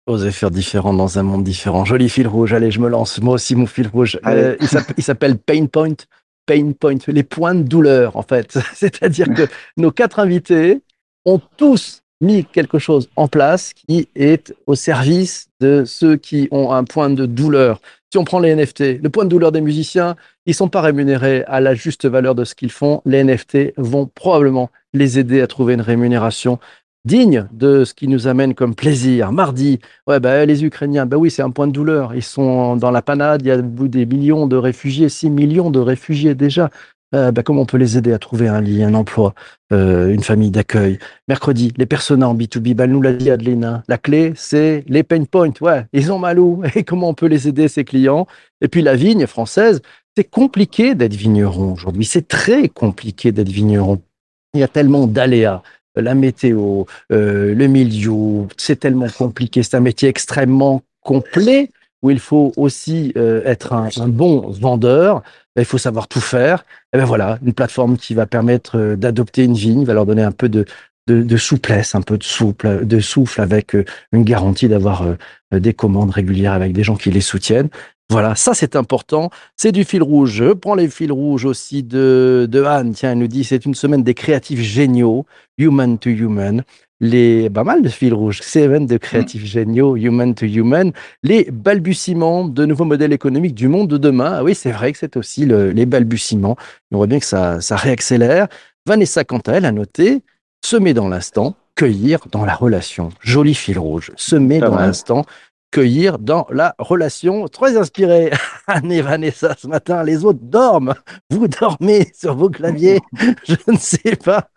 Oser 0.08 0.32
faire 0.32 0.52
différent 0.52 0.94
dans 0.94 1.18
un 1.18 1.24
monde 1.24 1.44
différent. 1.44 1.84
Joli 1.84 2.10
fil 2.10 2.28
rouge. 2.28 2.54
Allez, 2.54 2.70
je 2.70 2.80
me 2.80 2.90
lance. 2.90 3.20
Moi 3.22 3.34
aussi, 3.34 3.56
mon 3.56 3.66
fil 3.66 3.88
rouge. 3.88 4.20
Euh, 4.28 4.56
il 4.98 5.04
s'appelle 5.04 5.40
Pain 5.40 5.66
Point 5.66 5.96
pain 6.46 6.72
point, 6.80 6.98
les 7.08 7.24
points 7.24 7.56
de 7.56 7.64
douleur 7.64 8.16
en 8.16 8.22
fait. 8.22 8.58
C'est-à-dire 8.74 9.28
que 9.34 9.44
nos 9.78 9.92
quatre 9.92 10.20
invités 10.20 10.82
ont 11.26 11.42
tous 11.58 12.02
mis 12.22 12.46
quelque 12.46 12.80
chose 12.80 13.10
en 13.16 13.28
place 13.28 13.74
qui 13.74 14.08
est 14.16 14.54
au 14.68 14.76
service 14.76 15.48
de 15.60 15.84
ceux 15.86 16.16
qui 16.16 16.48
ont 16.52 16.72
un 16.72 16.84
point 16.84 17.10
de 17.10 17.26
douleur. 17.26 17.82
Si 18.12 18.18
on 18.18 18.24
prend 18.24 18.40
les 18.40 18.56
NFT, 18.56 19.02
le 19.02 19.10
point 19.10 19.26
de 19.26 19.30
douleur 19.30 19.52
des 19.52 19.62
musiciens, 19.62 20.16
ils 20.46 20.54
sont 20.54 20.70
pas 20.70 20.82
rémunérés 20.82 21.44
à 21.48 21.60
la 21.60 21.76
juste 21.76 22.06
valeur 22.06 22.36
de 22.36 22.44
ce 22.44 22.56
qu'ils 22.56 22.72
font. 22.72 23.02
Les 23.06 23.24
NFT 23.24 23.74
vont 23.78 24.06
probablement 24.06 24.70
les 24.94 25.20
aider 25.20 25.42
à 25.42 25.48
trouver 25.48 25.74
une 25.74 25.82
rémunération 25.82 26.60
digne 27.06 27.48
de 27.52 27.86
ce 27.86 27.94
qui 27.94 28.08
nous 28.08 28.28
amène 28.28 28.56
comme 28.56 28.76
plaisir. 28.76 29.32
Mardi, 29.32 29.80
ouais, 30.08 30.20
bah, 30.20 30.46
les 30.46 30.66
Ukrainiens, 30.66 31.06
bah 31.06 31.18
oui, 31.18 31.30
c'est 31.30 31.44
un 31.44 31.52
point 31.52 31.68
de 31.68 31.72
douleur. 31.72 32.16
Ils 32.16 32.24
sont 32.24 32.76
dans 32.76 32.92
la 32.92 33.02
panade, 33.02 33.42
il 33.44 33.48
y 33.48 33.52
a 33.52 33.62
des 33.62 34.06
millions 34.06 34.48
de 34.48 34.56
réfugiés, 34.56 35.10
6 35.10 35.30
millions 35.30 35.70
de 35.70 35.80
réfugiés 35.80 36.36
déjà. 36.36 36.70
Euh, 37.14 37.32
bah, 37.32 37.44
comment 37.44 37.62
on 37.62 37.66
peut 37.66 37.78
les 37.78 37.98
aider 37.98 38.12
à 38.12 38.20
trouver 38.20 38.48
un 38.48 38.60
lit, 38.60 38.84
un 38.84 38.96
emploi, 38.96 39.36
euh, 39.72 40.12
une 40.12 40.24
famille 40.24 40.50
d'accueil? 40.50 40.98
Mercredi, 41.28 41.72
les 41.78 41.86
personas 41.86 42.28
en 42.28 42.36
B2B, 42.36 42.74
bah, 42.74 42.88
nous 42.88 43.02
l'a 43.02 43.14
dit 43.14 43.30
Adelina, 43.30 43.84
la 43.88 43.98
clé, 43.98 44.34
c'est 44.36 44.84
les 44.88 45.04
pain 45.04 45.24
points. 45.24 45.54
Ouais, 45.62 45.86
ils 45.94 46.12
ont 46.12 46.20
mal 46.20 46.40
où? 46.40 46.64
Et 46.76 46.84
comment 46.84 47.10
on 47.10 47.14
peut 47.14 47.28
les 47.28 47.48
aider, 47.48 47.68
ces 47.68 47.86
clients? 47.86 48.26
Et 48.62 48.68
puis 48.68 48.82
la 48.82 48.96
vigne 48.96 49.28
française, 49.28 49.82
c'est 50.16 50.30
compliqué 50.30 50.96
d'être 50.96 51.14
vigneron 51.14 51.74
aujourd'hui. 51.74 52.06
C'est 52.06 52.28
très 52.28 52.70
compliqué 52.70 53.32
d'être 53.32 53.50
vigneron. 53.50 54.02
Il 54.54 54.62
y 54.62 54.64
a 54.64 54.68
tellement 54.68 55.08
d'aléas 55.08 55.62
la 55.96 56.16
météo, 56.16 56.86
euh, 57.12 57.54
le 57.54 57.68
milieu, 57.68 58.48
c'est 58.58 58.80
tellement 58.80 59.08
compliqué. 59.10 59.64
C'est 59.64 59.78
un 59.78 59.82
métier 59.82 60.10
extrêmement 60.10 60.82
complet 61.02 61.70
où 62.02 62.10
il 62.10 62.20
faut 62.20 62.54
aussi 62.58 63.14
euh, 63.18 63.42
être 63.46 63.74
un, 63.74 63.90
un, 63.98 64.08
bon 64.08 64.50
vendeur. 64.50 65.24
Il 65.56 65.66
faut 65.66 65.78
savoir 65.78 66.08
tout 66.08 66.22
faire. 66.22 66.66
Et 66.94 66.98
ben 66.98 67.06
voilà, 67.06 67.40
une 67.44 67.54
plateforme 67.54 67.98
qui 67.98 68.14
va 68.14 68.26
permettre 68.26 68.78
euh, 68.78 68.96
d'adopter 68.96 69.44
une 69.44 69.56
vigne, 69.56 69.86
va 69.86 69.94
leur 69.94 70.06
donner 70.06 70.24
un 70.24 70.32
peu 70.32 70.50
de, 70.50 70.66
de, 71.08 71.38
souplesse, 71.38 71.96
un 71.96 72.02
peu 72.02 72.18
de 72.18 72.24
souple, 72.24 72.86
de 72.86 73.00
souffle 73.00 73.42
avec 73.42 73.76
euh, 73.76 73.86
une 74.12 74.24
garantie 74.24 74.68
d'avoir 74.68 75.04
euh, 75.04 75.60
des 75.60 75.74
commandes 75.74 76.12
régulières 76.12 76.54
avec 76.54 76.74
des 76.74 76.84
gens 76.84 76.96
qui 76.96 77.12
les 77.12 77.22
soutiennent. 77.22 77.70
Voilà, 78.10 78.36
ça 78.36 78.54
c'est 78.54 78.76
important. 78.76 79.32
C'est 79.56 79.72
du 79.72 79.84
fil 79.84 80.04
rouge. 80.04 80.32
Je 80.34 80.54
prends 80.54 80.76
les 80.76 80.90
fils 80.90 81.12
rouges 81.12 81.46
aussi 81.46 81.82
de, 81.82 82.48
de 82.50 82.64
Anne. 82.64 82.94
Tiens, 82.94 83.14
elle 83.14 83.18
nous 83.18 83.28
dit 83.28 83.44
c'est 83.44 83.66
une 83.66 83.74
semaine 83.74 84.04
des 84.04 84.14
créatifs 84.14 84.60
géniaux, 84.60 85.26
human 85.58 85.98
to 85.98 86.10
human. 86.10 86.64
Les, 87.02 87.50
pas 87.50 87.64
mal 87.64 87.82
de 87.82 87.90
fils 87.90 88.14
rouges, 88.14 88.42
seven 88.42 88.86
de 88.86 88.98
créatifs 88.98 89.44
géniaux, 89.44 89.98
human 89.98 90.34
to 90.36 90.46
human. 90.46 90.92
Les 91.24 91.50
balbutiements 91.52 92.46
de 92.46 92.66
nouveaux 92.66 92.86
modèles 92.86 93.12
économiques 93.12 93.56
du 93.56 93.68
monde 93.68 93.90
de 93.90 93.98
demain. 93.98 94.36
Ah 94.38 94.44
oui, 94.44 94.56
c'est 94.56 94.72
vrai 94.72 94.92
que 94.92 95.00
c'est 95.00 95.18
aussi 95.18 95.46
le, 95.46 95.72
les 95.72 95.86
balbutiements. 95.86 96.56
On 96.92 96.98
voit 96.98 97.08
bien 97.08 97.20
que 97.20 97.26
ça, 97.26 97.60
ça 97.60 97.76
réaccélère. 97.76 98.48
Vanessa, 98.86 99.24
quant 99.24 99.40
à 99.40 99.54
elle, 99.54 99.66
a 99.66 99.72
noté 99.72 100.22
semer 100.66 100.96
dans 100.96 101.08
l'instant, 101.08 101.56
cueillir 101.76 102.20
dans 102.32 102.44
la 102.44 102.56
relation. 102.56 103.10
Joli 103.22 103.54
fil 103.54 103.78
rouge. 103.78 104.12
Semer 104.16 104.60
dans 104.60 104.76
l'instant, 104.76 105.24
cueillir 105.72 106.18
dans 106.18 106.48
la 106.50 106.74
relation. 106.80 107.48
Très 107.48 107.78
inspiré, 107.78 108.32
Anne 108.68 108.92
et 108.92 109.02
Vanessa 109.02 109.56
ce 109.58 109.68
matin. 109.68 110.04
Les 110.04 110.26
autres 110.26 110.40
dorment. 110.42 110.96
Vous 111.30 111.48
dormez 111.48 112.12
sur 112.16 112.36
vos 112.36 112.50
claviers. 112.50 113.00
Je 113.48 113.56
ne 113.68 113.78
sais 113.78 114.16
pas. 114.16 114.50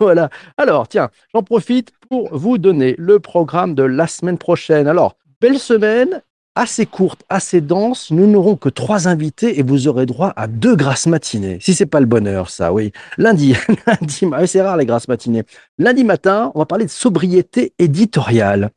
Voilà. 0.00 0.30
Alors, 0.56 0.88
tiens, 0.88 1.10
j'en 1.32 1.44
profite 1.44 1.92
pour 2.10 2.36
vous 2.36 2.58
donner 2.58 2.96
le 2.98 3.20
programme 3.20 3.76
de 3.76 3.84
la 3.84 4.08
semaine 4.08 4.38
prochaine. 4.38 4.88
Alors, 4.88 5.16
belle 5.40 5.60
semaine. 5.60 6.22
Assez 6.54 6.84
courte, 6.84 7.22
assez 7.30 7.62
dense, 7.62 8.10
nous 8.10 8.26
n'aurons 8.26 8.56
que 8.56 8.68
trois 8.68 9.08
invités 9.08 9.58
et 9.58 9.62
vous 9.62 9.88
aurez 9.88 10.04
droit 10.04 10.34
à 10.36 10.46
deux 10.46 10.76
grasses 10.76 11.06
matinées. 11.06 11.56
Si 11.62 11.72
c'est 11.72 11.86
pas 11.86 12.00
le 12.00 12.04
bonheur, 12.04 12.50
ça, 12.50 12.74
oui. 12.74 12.92
Lundi, 13.16 13.56
lundi, 13.86 14.26
c'est 14.46 14.60
rare 14.60 14.76
les 14.76 14.84
grasses 14.84 15.08
matinées. 15.08 15.44
Lundi 15.78 16.04
matin, 16.04 16.52
on 16.54 16.58
va 16.58 16.66
parler 16.66 16.84
de 16.84 16.90
sobriété 16.90 17.72
éditoriale. 17.78 18.70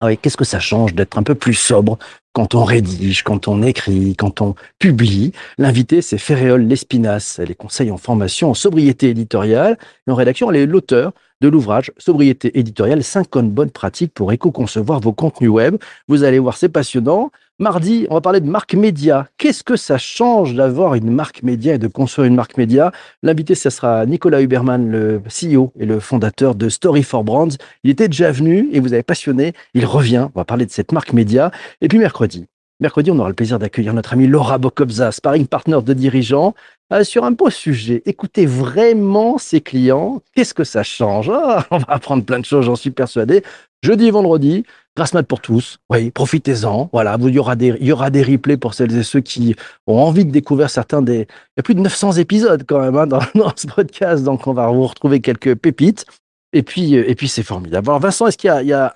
Ah 0.00 0.06
oui, 0.06 0.16
qu'est-ce 0.16 0.38
que 0.38 0.46
ça 0.46 0.58
change 0.58 0.94
d'être 0.94 1.18
un 1.18 1.22
peu 1.22 1.34
plus 1.34 1.52
sobre 1.52 1.98
quand 2.32 2.54
on 2.54 2.64
rédige, 2.64 3.22
quand 3.22 3.48
on 3.48 3.62
écrit, 3.62 4.16
quand 4.16 4.40
on 4.40 4.54
publie 4.78 5.32
L'invité, 5.58 6.02
c'est 6.02 6.18
Ferréol 6.18 6.62
Lespinasse. 6.62 7.38
Elle 7.38 7.50
est 7.50 7.54
conseille 7.54 7.90
en 7.90 7.98
formation 7.98 8.50
en 8.50 8.54
sobriété 8.54 9.10
éditoriale 9.10 9.78
et 10.06 10.10
en 10.10 10.14
rédaction. 10.14 10.50
Elle 10.50 10.56
est 10.56 10.66
l'auteur 10.66 11.12
de 11.40 11.48
l'ouvrage 11.48 11.92
Sobriété 11.98 12.58
éditoriale, 12.58 13.02
50 13.02 13.50
bonnes 13.50 13.70
pratiques 13.70 14.14
pour 14.14 14.32
éco-concevoir 14.32 15.00
vos 15.00 15.12
contenus 15.12 15.50
web. 15.50 15.76
Vous 16.08 16.22
allez 16.22 16.38
voir, 16.38 16.56
c'est 16.56 16.68
passionnant. 16.68 17.30
Mardi, 17.62 18.08
on 18.10 18.14
va 18.14 18.20
parler 18.20 18.40
de 18.40 18.50
marque 18.50 18.74
média. 18.74 19.28
Qu'est-ce 19.38 19.62
que 19.62 19.76
ça 19.76 19.96
change 19.96 20.52
d'avoir 20.52 20.96
une 20.96 21.12
marque 21.12 21.44
média 21.44 21.74
et 21.74 21.78
de 21.78 21.86
construire 21.86 22.26
une 22.26 22.34
marque 22.34 22.56
média 22.56 22.90
L'invité, 23.22 23.54
ce 23.54 23.70
sera 23.70 24.04
Nicolas 24.04 24.42
Huberman, 24.42 24.90
le 24.90 25.22
CEO 25.28 25.72
et 25.78 25.86
le 25.86 26.00
fondateur 26.00 26.56
de 26.56 26.68
Story 26.68 27.04
for 27.04 27.22
Brands. 27.22 27.56
Il 27.84 27.90
était 27.92 28.08
déjà 28.08 28.32
venu 28.32 28.68
et 28.72 28.80
vous 28.80 28.94
avez 28.94 29.04
passionné. 29.04 29.52
Il 29.74 29.86
revient. 29.86 30.26
On 30.34 30.40
va 30.40 30.44
parler 30.44 30.66
de 30.66 30.72
cette 30.72 30.90
marque 30.90 31.12
média. 31.12 31.52
Et 31.80 31.86
puis 31.86 32.00
mercredi, 32.00 32.46
Mercredi, 32.80 33.12
on 33.12 33.18
aura 33.20 33.28
le 33.28 33.34
plaisir 33.36 33.60
d'accueillir 33.60 33.94
notre 33.94 34.14
ami 34.14 34.26
Laura 34.26 34.58
Bokobza, 34.58 35.12
sparring 35.12 35.46
partner 35.46 35.78
de 35.84 35.92
dirigeant, 35.92 36.54
euh, 36.92 37.04
sur 37.04 37.22
un 37.22 37.30
beau 37.30 37.48
sujet. 37.48 38.02
Écoutez 38.06 38.44
vraiment 38.44 39.38
ses 39.38 39.60
clients. 39.60 40.20
Qu'est-ce 40.34 40.52
que 40.52 40.64
ça 40.64 40.82
change? 40.82 41.30
Ah, 41.32 41.64
On 41.70 41.78
va 41.78 41.84
apprendre 41.86 42.24
plein 42.24 42.40
de 42.40 42.44
choses, 42.44 42.64
j'en 42.64 42.74
suis 42.74 42.90
persuadé. 42.90 43.44
Jeudi 43.82 44.06
et 44.06 44.10
vendredi. 44.10 44.64
Grasse 44.94 45.14
mat 45.14 45.22
pour 45.22 45.40
tous. 45.40 45.78
Oui, 45.88 46.10
profitez-en. 46.10 46.90
Voilà, 46.92 47.16
il 47.18 47.30
y 47.30 47.38
aura 47.38 47.56
des, 47.56 47.74
il 47.80 47.86
y 47.86 47.92
aura 47.92 48.10
des 48.10 48.22
replays 48.22 48.58
pour 48.58 48.74
celles 48.74 48.94
et 48.94 49.02
ceux 49.02 49.20
qui 49.20 49.56
ont 49.86 49.98
envie 49.98 50.26
de 50.26 50.30
découvrir 50.30 50.68
certains 50.68 51.00
des. 51.00 51.20
Il 51.20 51.58
y 51.58 51.60
a 51.60 51.62
plus 51.62 51.74
de 51.74 51.80
900 51.80 52.12
épisodes 52.12 52.64
quand 52.66 52.80
même 52.80 52.96
hein, 52.96 53.06
dans, 53.34 53.52
ce 53.56 53.66
podcast, 53.66 54.22
donc 54.22 54.46
on 54.46 54.52
va 54.52 54.68
vous 54.68 54.86
retrouver 54.86 55.20
quelques 55.20 55.54
pépites. 55.54 56.04
Et 56.52 56.62
puis, 56.62 56.96
euh, 56.96 57.08
et 57.08 57.14
puis 57.14 57.28
c'est 57.28 57.42
formidable. 57.42 57.88
Alors 57.88 58.00
Vincent, 58.00 58.26
est-ce 58.26 58.36
qu'il 58.36 58.50
y 58.50 58.72
a, 58.72 58.92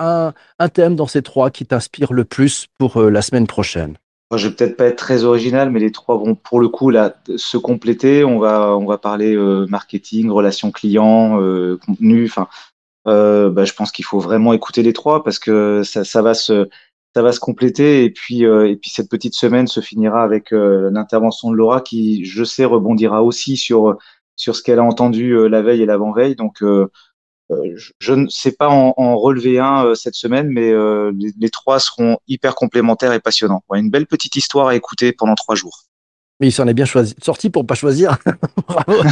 un, 0.58 0.68
thème 0.68 0.96
dans 0.96 1.06
ces 1.06 1.22
trois 1.22 1.50
qui 1.50 1.64
t'inspire 1.64 2.12
le 2.12 2.24
plus 2.24 2.66
pour 2.78 2.98
euh, 2.98 3.08
la 3.08 3.22
semaine 3.22 3.46
prochaine? 3.46 3.96
Moi, 4.30 4.38
Je 4.38 4.48
vais 4.48 4.54
peut-être 4.54 4.76
pas 4.76 4.86
être 4.86 4.96
très 4.96 5.24
original, 5.24 5.70
mais 5.70 5.80
les 5.80 5.92
trois 5.92 6.18
vont 6.18 6.34
pour 6.34 6.60
le 6.60 6.68
coup 6.68 6.92
se 7.36 7.56
compléter. 7.56 8.24
On 8.24 8.38
va, 8.38 8.98
parler 8.98 9.34
euh, 9.34 9.66
marketing, 9.68 10.30
relations 10.30 10.70
clients, 10.72 11.38
contenu. 11.86 12.26
Enfin, 12.26 12.48
euh, 13.06 13.50
bah, 13.50 13.64
je 13.64 13.72
pense 13.72 13.92
qu'il 13.92 14.04
faut 14.04 14.18
vraiment 14.18 14.52
écouter 14.52 14.82
les 14.82 14.92
trois 14.92 15.22
parce 15.22 15.38
que 15.38 15.82
ça, 15.84 16.04
ça 16.04 16.22
va 16.22 16.34
se 16.34 16.68
ça 17.14 17.22
va 17.22 17.32
se 17.32 17.40
compléter. 17.40 18.04
Et 18.04 18.10
puis 18.10 18.44
euh, 18.44 18.68
et 18.68 18.76
puis 18.76 18.90
cette 18.90 19.08
petite 19.08 19.34
semaine 19.34 19.66
se 19.66 19.80
finira 19.80 20.22
avec 20.22 20.52
euh, 20.52 20.90
l'intervention 20.92 21.50
de 21.50 21.56
Laura 21.56 21.80
qui 21.80 22.24
je 22.24 22.44
sais 22.44 22.64
rebondira 22.64 23.22
aussi 23.22 23.56
sur 23.56 23.96
sur 24.34 24.56
ce 24.56 24.62
qu'elle 24.62 24.78
a 24.78 24.84
entendu 24.84 25.48
la 25.48 25.62
veille 25.62 25.82
et 25.82 25.86
l'avant-veille. 25.86 26.36
Donc 26.36 26.62
je 27.48 28.12
ne 28.12 28.28
sais 28.28 28.52
pas 28.52 28.68
en, 28.68 28.92
en 28.96 29.16
relever 29.16 29.58
un 29.60 29.94
cette 29.94 30.14
semaine 30.14 30.48
mais 30.48 30.72
les, 31.12 31.32
les, 31.38 31.50
trois 31.50 31.78
seront 31.78 32.18
hyper 32.26 32.54
complémentaires 32.54 33.12
et 33.12 33.20
passionnants. 33.20 33.62
Ouais, 33.70 33.80
une 33.80 33.90
belle 33.90 34.06
petite 34.06 34.36
histoire 34.36 34.68
à 34.68 34.76
écouter 34.76 35.12
pendant 35.12 35.36
trois 35.36 35.54
jours. 35.54 35.84
Mais 36.40 36.48
il 36.48 36.52
s'en 36.52 36.66
est 36.66 36.74
bien 36.74 36.84
choisi 36.84 37.14
sorti 37.22 37.48
pour 37.48 37.64
pas 37.64 37.74
choisir. 37.74 38.18
Bravo 38.68 39.02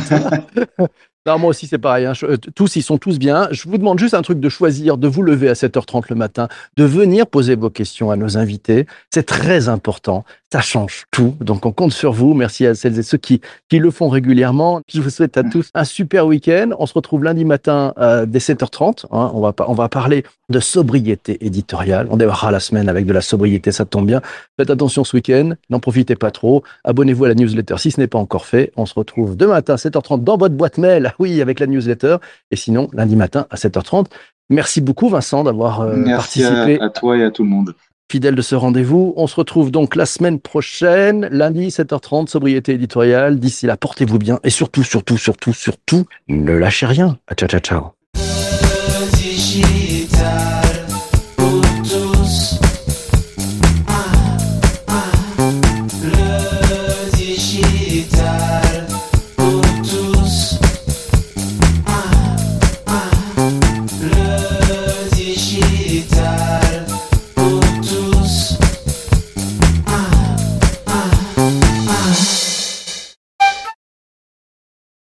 non, 1.26 1.38
moi 1.38 1.50
aussi, 1.50 1.66
c'est 1.66 1.78
pareil. 1.78 2.04
Hein. 2.04 2.12
Euh, 2.24 2.37
tous, 2.37 2.76
ils 2.76 2.82
sont 2.82 2.98
tous 2.98 3.18
bien. 3.18 3.48
Je 3.50 3.66
vous 3.66 3.78
demande 3.78 3.98
juste 3.98 4.12
un 4.12 4.20
truc 4.20 4.40
de 4.40 4.48
choisir, 4.50 4.98
de 4.98 5.08
vous 5.08 5.22
lever 5.22 5.48
à 5.48 5.54
7h30 5.54 6.04
le 6.10 6.16
matin, 6.16 6.48
de 6.76 6.84
venir 6.84 7.26
poser 7.26 7.56
vos 7.56 7.70
questions 7.70 8.10
à 8.10 8.16
nos 8.16 8.37
invités. 8.37 8.87
C'est 9.10 9.24
très 9.24 9.68
important. 9.70 10.24
Ça 10.54 10.60
change 10.60 11.06
tout. 11.10 11.34
Donc, 11.40 11.66
on 11.66 11.72
compte 11.72 11.90
sur 11.90 12.12
vous. 12.12 12.32
Merci 12.32 12.64
à 12.64 12.76
celles 12.76 12.96
et 12.96 13.02
ceux 13.02 13.18
qui, 13.18 13.40
qui 13.68 13.80
le 13.80 13.90
font 13.90 14.08
régulièrement. 14.08 14.82
Je 14.86 15.00
vous 15.00 15.10
souhaite 15.10 15.36
à 15.36 15.42
tous 15.42 15.68
un 15.74 15.82
super 15.82 16.28
week-end. 16.28 16.70
On 16.78 16.86
se 16.86 16.94
retrouve 16.94 17.24
lundi 17.24 17.44
matin 17.44 17.92
euh, 17.98 18.24
dès 18.24 18.38
7h30. 18.38 19.06
Hein. 19.10 19.32
On, 19.34 19.40
va, 19.40 19.52
on 19.66 19.72
va 19.72 19.88
parler 19.88 20.22
de 20.50 20.60
sobriété 20.60 21.44
éditoriale. 21.44 22.06
On 22.08 22.16
démarrera 22.16 22.52
la 22.52 22.60
semaine 22.60 22.88
avec 22.88 23.04
de 23.04 23.12
la 23.12 23.20
sobriété. 23.20 23.72
Ça 23.72 23.84
tombe 23.84 24.06
bien. 24.06 24.22
Faites 24.56 24.70
attention 24.70 25.02
ce 25.02 25.16
week-end. 25.16 25.54
N'en 25.70 25.80
profitez 25.80 26.14
pas 26.14 26.30
trop. 26.30 26.62
Abonnez-vous 26.84 27.24
à 27.24 27.28
la 27.30 27.34
newsletter 27.34 27.74
si 27.78 27.90
ce 27.90 28.00
n'est 28.00 28.06
pas 28.06 28.20
encore 28.20 28.46
fait. 28.46 28.70
On 28.76 28.86
se 28.86 28.94
retrouve 28.94 29.36
demain 29.36 29.54
matin 29.54 29.74
à 29.74 29.76
7h30 29.76 30.22
dans 30.22 30.36
votre 30.36 30.54
boîte 30.54 30.78
mail 30.78 31.14
oui, 31.18 31.42
avec 31.42 31.58
la 31.58 31.66
newsletter, 31.66 32.18
et 32.52 32.56
sinon 32.56 32.88
lundi 32.92 33.16
matin 33.16 33.48
à 33.50 33.56
7h30. 33.56 34.06
Merci 34.50 34.80
beaucoup 34.80 35.08
Vincent 35.08 35.42
d'avoir 35.42 35.80
euh, 35.80 36.04
participé. 36.04 36.78
À, 36.80 36.84
à 36.84 36.90
toi 36.90 37.16
et 37.16 37.24
à 37.24 37.32
tout 37.32 37.42
le 37.42 37.48
monde. 37.48 37.74
Fidèle 38.10 38.34
de 38.34 38.42
ce 38.42 38.54
rendez-vous. 38.54 39.14
On 39.16 39.26
se 39.26 39.34
retrouve 39.36 39.70
donc 39.70 39.96
la 39.96 40.06
semaine 40.06 40.38
prochaine, 40.38 41.28
lundi 41.30 41.68
7h30, 41.68 42.28
sobriété 42.28 42.72
éditoriale. 42.74 43.40
D'ici 43.40 43.66
là, 43.66 43.76
portez-vous 43.76 44.18
bien 44.18 44.40
et 44.44 44.50
surtout, 44.50 44.84
surtout, 44.84 45.18
surtout, 45.18 45.52
surtout, 45.52 46.06
ne 46.28 46.52
lâchez 46.52 46.86
rien. 46.86 47.18
Ciao, 47.36 47.48
ciao, 47.48 47.60
ciao. 47.60 48.03